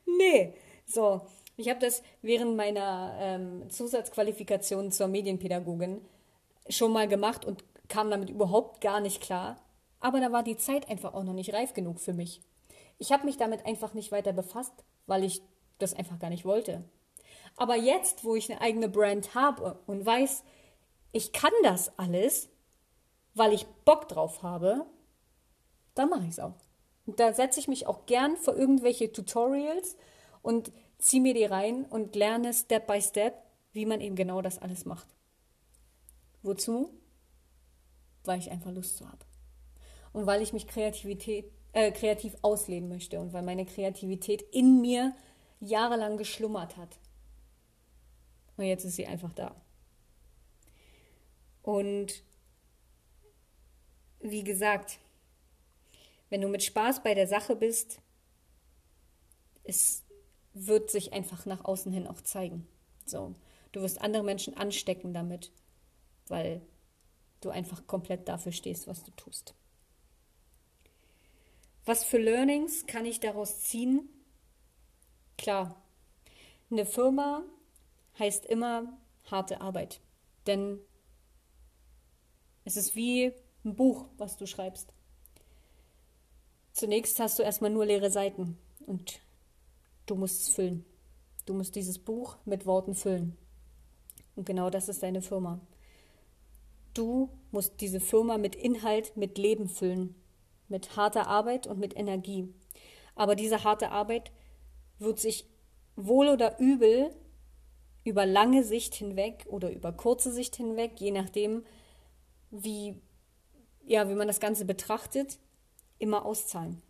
nee. 0.06 0.54
So, 0.84 1.22
ich 1.56 1.68
habe 1.68 1.80
das 1.80 2.02
während 2.20 2.56
meiner 2.56 3.16
ähm, 3.18 3.70
Zusatzqualifikation 3.70 4.92
zur 4.92 5.08
Medienpädagogin 5.08 6.02
schon 6.68 6.92
mal 6.92 7.08
gemacht 7.08 7.44
und 7.44 7.64
kam 7.88 8.10
damit 8.10 8.30
überhaupt 8.30 8.80
gar 8.80 9.00
nicht 9.00 9.22
klar. 9.22 9.56
Aber 10.00 10.20
da 10.20 10.32
war 10.32 10.42
die 10.42 10.56
Zeit 10.56 10.88
einfach 10.90 11.14
auch 11.14 11.24
noch 11.24 11.34
nicht 11.34 11.54
reif 11.54 11.72
genug 11.74 12.00
für 12.00 12.12
mich. 12.12 12.42
Ich 12.98 13.12
habe 13.12 13.24
mich 13.24 13.36
damit 13.36 13.66
einfach 13.66 13.94
nicht 13.94 14.12
weiter 14.12 14.32
befasst, 14.32 14.72
weil 15.06 15.24
ich 15.24 15.42
das 15.78 15.94
einfach 15.94 16.18
gar 16.18 16.30
nicht 16.30 16.44
wollte. 16.44 16.84
Aber 17.56 17.76
jetzt, 17.76 18.24
wo 18.24 18.34
ich 18.34 18.50
eine 18.50 18.60
eigene 18.60 18.88
Brand 18.88 19.34
habe 19.34 19.78
und 19.86 20.04
weiß, 20.04 20.44
ich 21.12 21.32
kann 21.32 21.52
das 21.62 21.96
alles, 21.98 22.48
weil 23.34 23.52
ich 23.52 23.66
Bock 23.84 24.08
drauf 24.08 24.42
habe, 24.42 24.86
dann 25.94 26.08
mache 26.08 26.24
ich 26.24 26.30
es 26.30 26.38
auch. 26.40 26.54
Und 27.06 27.20
da 27.20 27.32
setze 27.32 27.60
ich 27.60 27.68
mich 27.68 27.86
auch 27.86 28.06
gern 28.06 28.36
vor 28.36 28.56
irgendwelche 28.56 29.12
Tutorials 29.12 29.96
und 30.40 30.72
ziehe 30.98 31.22
mir 31.22 31.34
die 31.34 31.44
rein 31.44 31.84
und 31.84 32.14
lerne 32.14 32.54
Step 32.54 32.86
by 32.86 33.00
Step, 33.00 33.34
wie 33.72 33.86
man 33.86 34.00
eben 34.00 34.16
genau 34.16 34.42
das 34.42 34.58
alles 34.58 34.84
macht. 34.84 35.06
Wozu? 36.42 36.90
Weil 38.24 38.38
ich 38.38 38.50
einfach 38.50 38.70
Lust 38.70 38.96
zu 38.96 39.06
habe. 39.06 39.24
Und 40.12 40.26
weil 40.26 40.42
ich 40.42 40.52
mich 40.52 40.66
Kreativität 40.66 41.50
äh, 41.72 41.90
kreativ 41.90 42.36
ausleben 42.42 42.88
möchte 42.88 43.18
und 43.20 43.32
weil 43.32 43.42
meine 43.42 43.64
Kreativität 43.64 44.42
in 44.52 44.80
mir 44.80 45.14
jahrelang 45.60 46.18
geschlummert 46.18 46.76
hat. 46.76 46.98
Und 48.56 48.64
jetzt 48.64 48.84
ist 48.84 48.96
sie 48.96 49.06
einfach 49.06 49.32
da. 49.32 49.56
Und 51.62 52.22
wie 54.20 54.44
gesagt, 54.44 54.98
wenn 56.30 56.40
du 56.40 56.48
mit 56.48 56.62
Spaß 56.62 57.02
bei 57.02 57.14
der 57.14 57.26
Sache 57.26 57.56
bist, 57.56 58.00
es 59.64 60.02
wird 60.54 60.90
sich 60.90 61.12
einfach 61.12 61.46
nach 61.46 61.64
außen 61.64 61.92
hin 61.92 62.06
auch 62.06 62.20
zeigen. 62.20 62.66
So, 63.06 63.34
du 63.72 63.80
wirst 63.82 64.00
andere 64.00 64.22
Menschen 64.22 64.56
anstecken 64.56 65.12
damit, 65.14 65.52
weil 66.28 66.62
du 67.40 67.50
einfach 67.50 67.86
komplett 67.86 68.28
dafür 68.28 68.52
stehst, 68.52 68.86
was 68.86 69.02
du 69.02 69.10
tust. 69.12 69.54
Was 71.84 72.04
für 72.04 72.18
Learnings 72.18 72.86
kann 72.86 73.04
ich 73.04 73.18
daraus 73.18 73.60
ziehen? 73.60 74.08
Klar, 75.36 75.82
eine 76.70 76.86
Firma 76.86 77.42
heißt 78.18 78.46
immer 78.46 78.96
harte 79.30 79.60
Arbeit, 79.60 80.00
denn 80.46 80.78
es 82.64 82.76
ist 82.76 82.94
wie 82.94 83.32
ein 83.64 83.74
Buch, 83.74 84.06
was 84.18 84.36
du 84.36 84.46
schreibst. 84.46 84.92
Zunächst 86.72 87.18
hast 87.20 87.38
du 87.38 87.42
erstmal 87.42 87.70
nur 87.70 87.86
leere 87.86 88.10
Seiten 88.10 88.56
und 88.86 89.20
du 90.06 90.14
musst 90.14 90.42
es 90.42 90.48
füllen. 90.48 90.84
Du 91.44 91.54
musst 91.54 91.74
dieses 91.74 91.98
Buch 91.98 92.36
mit 92.44 92.66
Worten 92.66 92.94
füllen. 92.94 93.36
Und 94.36 94.46
genau 94.46 94.70
das 94.70 94.88
ist 94.88 95.02
deine 95.02 95.22
Firma. 95.22 95.60
Du 96.94 97.30
musst 97.50 97.80
diese 97.80 98.00
Firma 98.00 98.38
mit 98.38 98.54
Inhalt, 98.54 99.16
mit 99.16 99.38
Leben 99.38 99.68
füllen, 99.68 100.14
mit 100.68 100.96
harter 100.96 101.26
Arbeit 101.26 101.66
und 101.66 101.78
mit 101.78 101.96
Energie. 101.96 102.52
Aber 103.14 103.34
diese 103.34 103.64
harte 103.64 103.90
Arbeit 103.90 104.30
wird 104.98 105.18
sich 105.18 105.46
wohl 105.96 106.28
oder 106.28 106.58
übel 106.58 107.14
über 108.04 108.26
lange 108.26 108.64
Sicht 108.64 108.94
hinweg 108.94 109.46
oder 109.48 109.70
über 109.70 109.92
kurze 109.92 110.32
Sicht 110.32 110.56
hinweg, 110.56 110.92
je 110.98 111.10
nachdem, 111.10 111.64
wie, 112.52 113.00
ja, 113.84 114.08
wie 114.08 114.14
man 114.14 114.28
das 114.28 114.38
Ganze 114.38 114.64
betrachtet, 114.64 115.38
immer 115.98 116.24
auszahlen. 116.24 116.80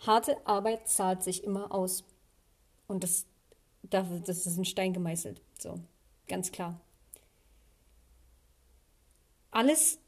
Harte 0.00 0.46
Arbeit 0.46 0.88
zahlt 0.88 1.22
sich 1.22 1.44
immer 1.44 1.72
aus. 1.72 2.04
Und 2.88 3.04
das, 3.04 3.26
das 3.82 4.10
ist 4.46 4.58
ein 4.58 4.64
Stein 4.64 4.92
gemeißelt. 4.92 5.40
So, 5.58 5.78
ganz 6.26 6.50
klar. 6.52 6.80
Alles, 9.52 9.98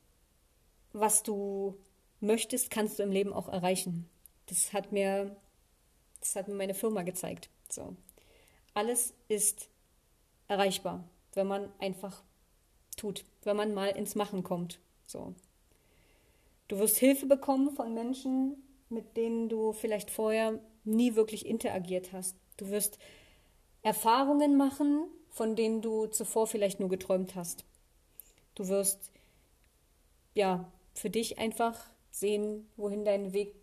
was 0.93 1.23
du 1.23 1.79
möchtest, 2.21 2.71
kannst 2.71 2.99
du 2.99 3.03
im 3.03 3.13
Leben 3.13 3.33
auch 3.33 3.49
erreichen. 3.49 4.09
Das 4.47 4.73
hat 4.73 4.91
mir, 4.91 5.37
das 6.21 6.35
hat 6.35 6.49
mir 6.49 6.55
meine 6.55 6.75
Firma 6.75 7.03
gezeigt. 7.03 7.49
So. 7.69 7.97
Alles 8.73 9.15
ist 9.29 9.69
erreichbar, 10.49 11.05
wenn 11.35 11.47
man 11.47 11.73
einfach 11.79 12.23
tut, 13.05 13.25
wenn 13.43 13.57
man 13.57 13.75
mal 13.75 13.89
ins 13.89 14.15
Machen 14.15 14.43
kommt. 14.43 14.79
So. 15.07 15.35
Du 16.69 16.79
wirst 16.79 16.97
Hilfe 16.97 17.27
bekommen 17.27 17.71
von 17.71 17.93
Menschen, 17.93 18.57
mit 18.89 19.17
denen 19.17 19.49
du 19.49 19.73
vielleicht 19.73 20.11
vorher 20.11 20.59
nie 20.85 21.15
wirklich 21.15 21.45
interagiert 21.45 22.13
hast. 22.13 22.37
Du 22.57 22.71
wirst 22.71 22.99
Erfahrungen 23.83 24.57
machen, 24.57 25.05
von 25.29 25.55
denen 25.57 25.83
du 25.83 26.07
zuvor 26.07 26.47
vielleicht 26.47 26.81
nur 26.81 26.89
geträumt 26.89 27.35
hast. 27.35 27.65
Du 28.55 28.69
wirst 28.69 29.11
ja 30.33 30.73
für 30.95 31.11
dich 31.11 31.39
einfach 31.39 31.79
sehen, 32.11 32.67
wohin 32.77 33.05
dein 33.05 33.35
Weg 33.35 33.55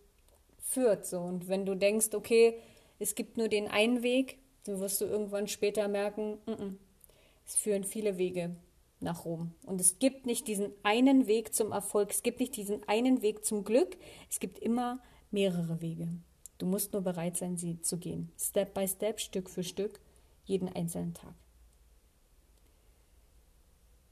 führt. 0.60 1.08
So. 1.08 1.20
Und 1.20 1.48
wenn 1.48 1.66
du 1.66 1.76
denkst, 1.76 2.14
okay, 2.14 2.60
es 3.00 3.16
gibt 3.16 3.38
nur 3.38 3.48
den 3.48 3.68
einen 3.68 4.04
Weg, 4.04 4.38
dann 4.66 4.80
wirst 4.80 5.02
du 5.02 5.06
irgendwann 5.06 5.48
später 5.48 5.88
merken, 5.88 6.38
n 6.46 6.54
-n, 6.54 6.76
es 7.48 7.56
führen 7.56 7.84
viele 7.84 8.20
Wege 8.20 8.56
nach 9.02 9.26
Rom. 9.26 9.54
Und 9.66 9.82
es 9.82 10.00
gibt 10.00 10.26
nicht 10.26 10.48
diesen 10.48 10.72
einen 10.84 11.28
Weg 11.28 11.54
zum 11.54 11.72
Erfolg, 11.72 12.12
es 12.12 12.24
gibt 12.24 12.40
nicht 12.40 12.56
diesen 12.56 12.88
einen 12.88 13.22
Weg 13.22 13.46
zum 13.46 13.64
Glück, 13.64 13.98
es 14.30 14.40
gibt 14.40 14.60
immer 14.60 15.02
mehrere 15.32 15.82
Wege. 15.82 16.08
Du 16.58 16.66
musst 16.66 16.94
nur 16.94 17.02
bereit 17.02 17.38
sein, 17.38 17.58
sie 17.58 17.82
zu 17.82 17.98
gehen. 17.98 18.32
Step 18.38 18.74
by 18.74 18.88
Step, 18.88 19.20
Stück 19.20 19.50
für 19.50 19.64
Stück, 19.64 20.00
jeden 20.46 20.70
einzelnen 20.70 21.14
Tag. 21.14 21.34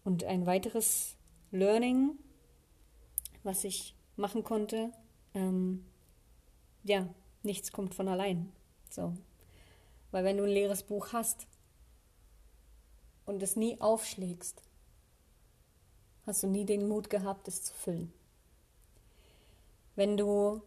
Und 0.04 0.23
ein 0.23 0.45
weiteres 0.45 1.15
Learning, 1.52 2.17
was 3.43 3.63
ich 3.63 3.95
machen 4.15 4.43
konnte, 4.43 4.91
ähm, 5.36 5.86
ja, 6.84 7.08
nichts 7.43 7.71
kommt 7.71 7.93
von 7.93 8.08
allein. 8.08 8.52
So. 8.89 9.13
Weil 10.12 10.23
wenn 10.23 10.38
du 10.38 10.43
ein 10.43 10.49
leeres 10.49 10.84
Buch 10.84 11.13
hast 11.13 11.47
und 13.25 13.43
es 13.43 13.56
nie 13.56 13.80
aufschlägst, 13.80 14.63
hast 16.29 16.43
du 16.43 16.47
nie 16.47 16.63
den 16.63 16.87
Mut 16.87 17.09
gehabt, 17.09 17.47
es 17.47 17.63
zu 17.63 17.73
füllen. 17.73 18.13
Wenn 19.95 20.15
du 20.15 20.61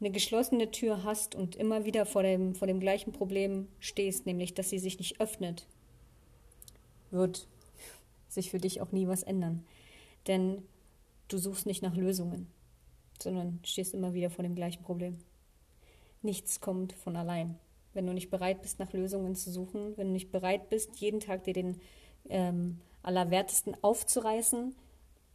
eine 0.00 0.10
geschlossene 0.10 0.70
Tür 0.70 1.04
hast 1.04 1.34
und 1.34 1.54
immer 1.54 1.84
wieder 1.84 2.06
vor 2.06 2.22
dem, 2.22 2.54
vor 2.54 2.66
dem 2.66 2.80
gleichen 2.80 3.12
Problem 3.12 3.68
stehst, 3.78 4.24
nämlich 4.24 4.54
dass 4.54 4.70
sie 4.70 4.78
sich 4.78 4.98
nicht 4.98 5.20
öffnet, 5.20 5.66
wird 7.10 7.46
sich 8.28 8.50
für 8.50 8.58
dich 8.58 8.80
auch 8.80 8.90
nie 8.90 9.06
was 9.06 9.22
ändern. 9.22 9.64
Denn 10.26 10.62
du 11.28 11.36
suchst 11.36 11.66
nicht 11.66 11.82
nach 11.82 11.94
Lösungen, 11.94 12.46
sondern 13.22 13.60
stehst 13.64 13.92
immer 13.92 14.14
wieder 14.14 14.30
vor 14.30 14.44
dem 14.44 14.54
gleichen 14.54 14.82
Problem. 14.82 15.18
Nichts 16.22 16.60
kommt 16.60 16.94
von 16.94 17.16
allein. 17.16 17.58
Wenn 17.92 18.06
du 18.06 18.14
nicht 18.14 18.30
bereit 18.30 18.62
bist, 18.62 18.78
nach 18.78 18.94
Lösungen 18.94 19.34
zu 19.34 19.50
suchen, 19.50 19.94
wenn 19.98 20.06
du 20.06 20.12
nicht 20.14 20.32
bereit 20.32 20.70
bist, 20.70 20.96
jeden 21.00 21.20
Tag 21.20 21.44
dir 21.44 21.52
den 21.52 21.80
ähm, 22.30 22.80
Allerwertesten 23.02 23.76
aufzureißen, 23.82 24.74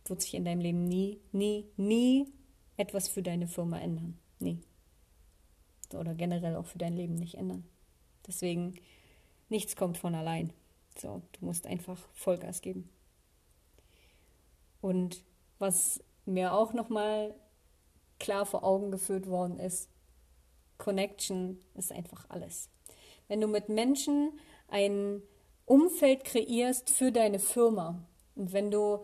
wird 0.05 0.21
sich 0.21 0.33
in 0.33 0.45
deinem 0.45 0.61
Leben 0.61 0.83
nie, 0.85 1.19
nie, 1.31 1.65
nie 1.77 2.27
etwas 2.77 3.07
für 3.07 3.23
deine 3.23 3.47
Firma 3.47 3.79
ändern. 3.79 4.19
Nie. 4.39 4.61
Oder 5.93 6.13
generell 6.13 6.55
auch 6.55 6.65
für 6.65 6.77
dein 6.77 6.95
Leben 6.95 7.15
nicht 7.15 7.35
ändern. 7.35 7.65
Deswegen, 8.27 8.75
nichts 9.49 9.75
kommt 9.75 9.97
von 9.97 10.15
allein. 10.15 10.51
So, 10.97 11.21
du 11.33 11.45
musst 11.45 11.67
einfach 11.67 11.99
Vollgas 12.13 12.61
geben. 12.61 12.89
Und 14.81 15.23
was 15.59 16.03
mir 16.25 16.53
auch 16.53 16.73
nochmal 16.73 17.33
klar 18.19 18.45
vor 18.45 18.63
Augen 18.63 18.91
geführt 18.91 19.27
worden 19.27 19.59
ist, 19.59 19.89
Connection 20.77 21.59
ist 21.75 21.91
einfach 21.91 22.25
alles. 22.29 22.69
Wenn 23.27 23.41
du 23.41 23.47
mit 23.47 23.69
Menschen 23.69 24.31
ein 24.67 25.21
Umfeld 25.65 26.23
kreierst 26.23 26.89
für 26.89 27.11
deine 27.11 27.39
Firma 27.39 28.05
und 28.35 28.53
wenn 28.53 28.71
du 28.71 28.99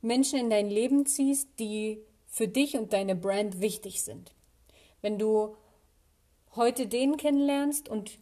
Menschen 0.00 0.38
in 0.38 0.50
dein 0.50 0.70
Leben 0.70 1.06
ziehst, 1.06 1.48
die 1.58 2.02
für 2.26 2.46
dich 2.46 2.76
und 2.76 2.92
deine 2.92 3.16
Brand 3.16 3.60
wichtig 3.60 4.02
sind. 4.02 4.34
Wenn 5.00 5.18
du 5.18 5.56
heute 6.54 6.86
den 6.86 7.16
kennenlernst 7.16 7.88
und 7.88 8.18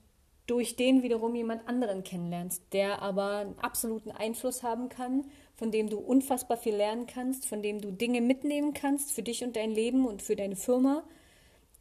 durch 0.47 0.77
den 0.77 1.03
wiederum 1.03 1.35
jemand 1.35 1.67
anderen 1.67 2.05
kennenlernst, 2.05 2.63
der 2.73 3.03
aber 3.03 3.39
einen 3.39 3.59
absoluten 3.59 4.13
Einfluss 4.13 4.63
haben 4.63 4.89
kann, 4.89 5.29
von 5.57 5.73
dem 5.73 5.89
du 5.89 5.99
unfassbar 5.99 6.57
viel 6.57 6.77
lernen 6.77 7.07
kannst, 7.07 7.47
von 7.47 7.63
dem 7.63 7.81
du 7.81 7.91
Dinge 7.91 8.21
mitnehmen 8.21 8.73
kannst 8.73 9.11
für 9.11 9.23
dich 9.23 9.43
und 9.43 9.57
dein 9.57 9.73
Leben 9.73 10.07
und 10.07 10.23
für 10.23 10.37
deine 10.37 10.57
Firma, 10.57 11.03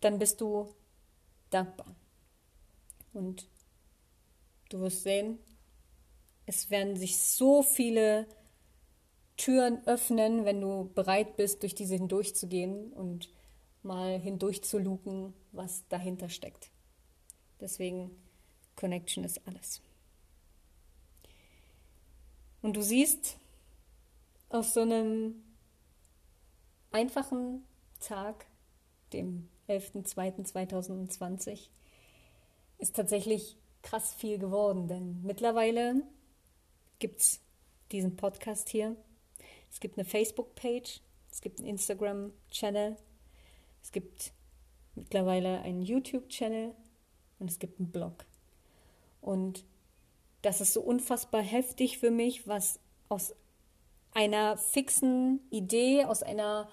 dann 0.02 0.18
bist 0.18 0.42
du 0.42 0.68
dankbar. 1.52 1.96
Und 3.14 3.48
du 4.70 4.80
wirst 4.80 5.04
sehen, 5.04 5.38
es 6.46 6.70
werden 6.70 6.96
sich 6.96 7.18
so 7.18 7.64
viele 7.64 8.28
Türen 9.38 9.86
öffnen, 9.86 10.46
wenn 10.46 10.62
du 10.62 10.92
bereit 10.94 11.36
bist, 11.36 11.64
durch 11.64 11.76
diese 11.76 11.96
hindurchzugehen 11.96 12.94
und 12.94 13.30
mal 13.84 14.18
hindurchzuluken, 14.20 15.34
was 15.52 15.86
dahinter 15.90 16.30
steckt. 16.30 16.72
Deswegen, 17.60 18.12
Connection 18.76 19.24
ist 19.24 19.48
alles. 19.48 19.82
Und 22.62 22.76
du 22.76 22.82
siehst, 22.82 23.38
auf 24.50 24.68
so 24.68 24.82
einem 24.82 25.44
einfachen 26.92 27.64
Tag, 28.00 28.46
dem 29.14 29.50
11.02.2020, 29.68 31.70
ist 32.78 32.96
tatsächlich 32.96 33.58
krass 33.82 34.14
viel 34.14 34.38
geworden, 34.40 34.88
denn 34.88 35.22
mittlerweile 35.24 36.04
gibt 37.00 37.22
es 37.22 37.42
diesen 37.92 38.16
Podcast 38.16 38.70
hier. 38.70 38.96
Es 39.72 39.80
gibt 39.80 39.98
eine 39.98 40.06
Facebook-Page, 40.06 41.02
es 41.32 41.42
gibt 41.42 41.60
einen 41.60 41.68
Instagram-Channel, 41.68 42.96
es 43.84 43.92
gibt 43.92 44.32
mittlerweile 44.96 45.62
einen 45.62 45.82
YouTube-Channel 45.82 46.74
und 47.40 47.50
es 47.50 47.60
gibt 47.60 47.80
einen 47.80 47.92
Blog. 47.92 48.26
Und 49.22 49.66
das 50.42 50.62
ist 50.62 50.74
so 50.74 50.82
unfassbar 50.82 51.42
heftig 51.42 51.98
für 51.98 52.12
mich, 52.12 52.48
was 52.48 52.80
aus 53.10 53.36
einer 54.14 54.58
fixen 54.58 55.42
Idee, 55.50 56.06
aus 56.06 56.24
einer 56.24 56.70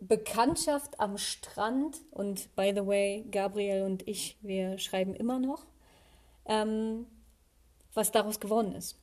Bekanntschaft 0.00 1.00
am 1.00 1.18
Strand 1.18 2.00
und 2.10 2.54
by 2.54 2.72
the 2.74 2.86
way, 2.86 3.24
Gabriel 3.30 3.84
und 3.84 4.06
ich, 4.06 4.36
wir 4.42 4.78
schreiben 4.78 5.14
immer 5.14 5.38
noch, 5.38 5.66
ähm, 6.44 7.06
was 7.94 8.12
daraus 8.12 8.38
geworden 8.38 8.74
ist 8.74 8.98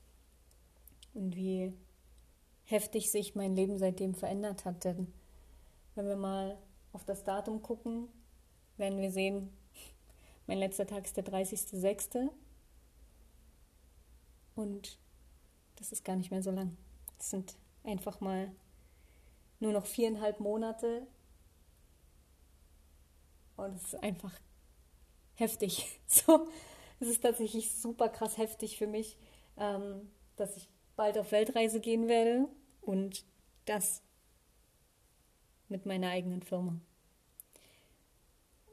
und 1.14 1.36
wie 1.36 1.74
heftig 2.64 3.12
sich 3.12 3.36
mein 3.36 3.56
Leben 3.56 3.78
seitdem 3.78 4.14
verändert 4.16 4.66
hat. 4.66 4.84
Denn 4.84 5.14
wenn 5.96 6.08
wir 6.08 6.16
mal 6.16 6.58
auf 6.94 7.06
das 7.06 7.24
Datum 7.24 7.62
gucken, 7.62 8.08
werden 8.78 9.00
wir 9.00 9.12
sehen, 9.12 9.50
mein 10.48 10.58
letzter 10.58 10.88
Tag 10.88 11.06
ist 11.06 11.18
der 11.18 11.26
30.06. 11.26 12.30
Und 14.56 14.98
das 15.76 15.92
ist 15.92 16.06
gar 16.06 16.16
nicht 16.16 16.32
mehr 16.32 16.44
so 16.44 16.52
lang. 16.52 16.78
Es 17.20 17.30
sind 17.30 17.56
einfach 17.84 18.22
mal 18.22 18.52
nur 19.60 19.72
noch 19.72 19.86
viereinhalb 19.86 20.40
Monate. 20.40 21.08
Und 23.58 23.76
es 23.76 23.86
ist 23.86 24.04
einfach 24.04 24.34
heftig. 25.36 26.00
So, 26.08 26.48
es 27.00 27.08
ist 27.08 27.22
tatsächlich 27.22 27.72
super 27.72 28.10
krass 28.10 28.38
heftig 28.38 28.78
für 28.78 28.86
mich, 28.86 29.18
ähm, 29.58 30.12
dass 30.36 30.58
ich 30.58 30.68
bald 31.02 31.18
auf 31.18 31.32
Weltreise 31.32 31.80
gehen 31.80 32.08
werde 32.08 32.48
und 32.80 33.26
das 33.66 34.04
mit 35.68 35.88
meiner 35.88 36.10
eigenen 36.12 36.44
Firma. 36.44 36.80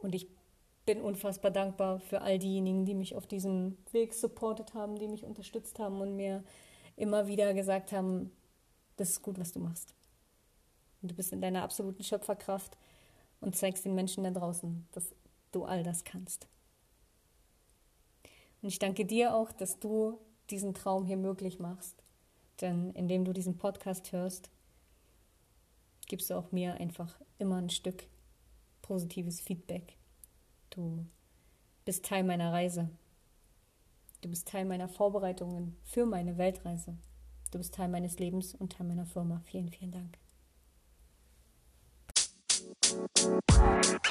Und 0.02 0.14
ich 0.14 0.28
bin 0.84 1.00
unfassbar 1.00 1.50
dankbar 1.50 2.00
für 2.00 2.20
all 2.20 2.38
diejenigen, 2.38 2.84
die 2.84 2.92
mich 2.92 3.14
auf 3.14 3.26
diesem 3.26 3.78
Weg 3.92 4.12
supportet 4.12 4.74
haben, 4.74 4.98
die 4.98 5.08
mich 5.08 5.24
unterstützt 5.24 5.78
haben 5.78 6.02
und 6.02 6.16
mir 6.16 6.44
immer 6.96 7.28
wieder 7.28 7.54
gesagt 7.54 7.92
haben, 7.92 8.30
das 8.98 9.08
ist 9.08 9.22
gut, 9.22 9.38
was 9.38 9.52
du 9.52 9.60
machst. 9.60 9.94
Und 11.00 11.10
du 11.10 11.14
bist 11.14 11.32
in 11.32 11.40
deiner 11.40 11.62
absoluten 11.62 12.04
Schöpferkraft 12.04 12.76
und 13.40 13.56
zeigst 13.56 13.86
den 13.86 13.94
Menschen 13.94 14.24
da 14.24 14.32
draußen, 14.32 14.86
dass 14.92 15.14
du 15.50 15.64
all 15.64 15.82
das 15.82 16.04
kannst. 16.04 16.46
Und 18.60 18.68
ich 18.68 18.78
danke 18.78 19.06
dir 19.06 19.34
auch, 19.34 19.50
dass 19.50 19.78
du 19.78 20.18
diesen 20.50 20.74
Traum 20.74 21.06
hier 21.06 21.16
möglich 21.16 21.58
machst. 21.58 22.04
Denn 22.60 22.90
indem 22.92 23.24
du 23.24 23.32
diesen 23.32 23.56
Podcast 23.56 24.12
hörst, 24.12 24.50
gibst 26.06 26.30
du 26.30 26.34
auch 26.34 26.52
mir 26.52 26.74
einfach 26.74 27.20
immer 27.38 27.56
ein 27.56 27.70
Stück 27.70 28.04
positives 28.82 29.40
Feedback. 29.40 29.96
Du 30.70 31.06
bist 31.84 32.04
Teil 32.04 32.24
meiner 32.24 32.52
Reise. 32.52 32.88
Du 34.20 34.28
bist 34.28 34.48
Teil 34.48 34.64
meiner 34.64 34.88
Vorbereitungen 34.88 35.76
für 35.84 36.06
meine 36.06 36.38
Weltreise. 36.38 36.96
Du 37.50 37.58
bist 37.58 37.74
Teil 37.74 37.88
meines 37.88 38.18
Lebens 38.18 38.54
und 38.54 38.72
Teil 38.72 38.86
meiner 38.86 39.06
Firma. 39.06 39.40
Vielen, 39.44 39.68
vielen 39.68 39.92
Dank. 39.92 40.18
Man. 43.58 43.82
You. 43.82 44.08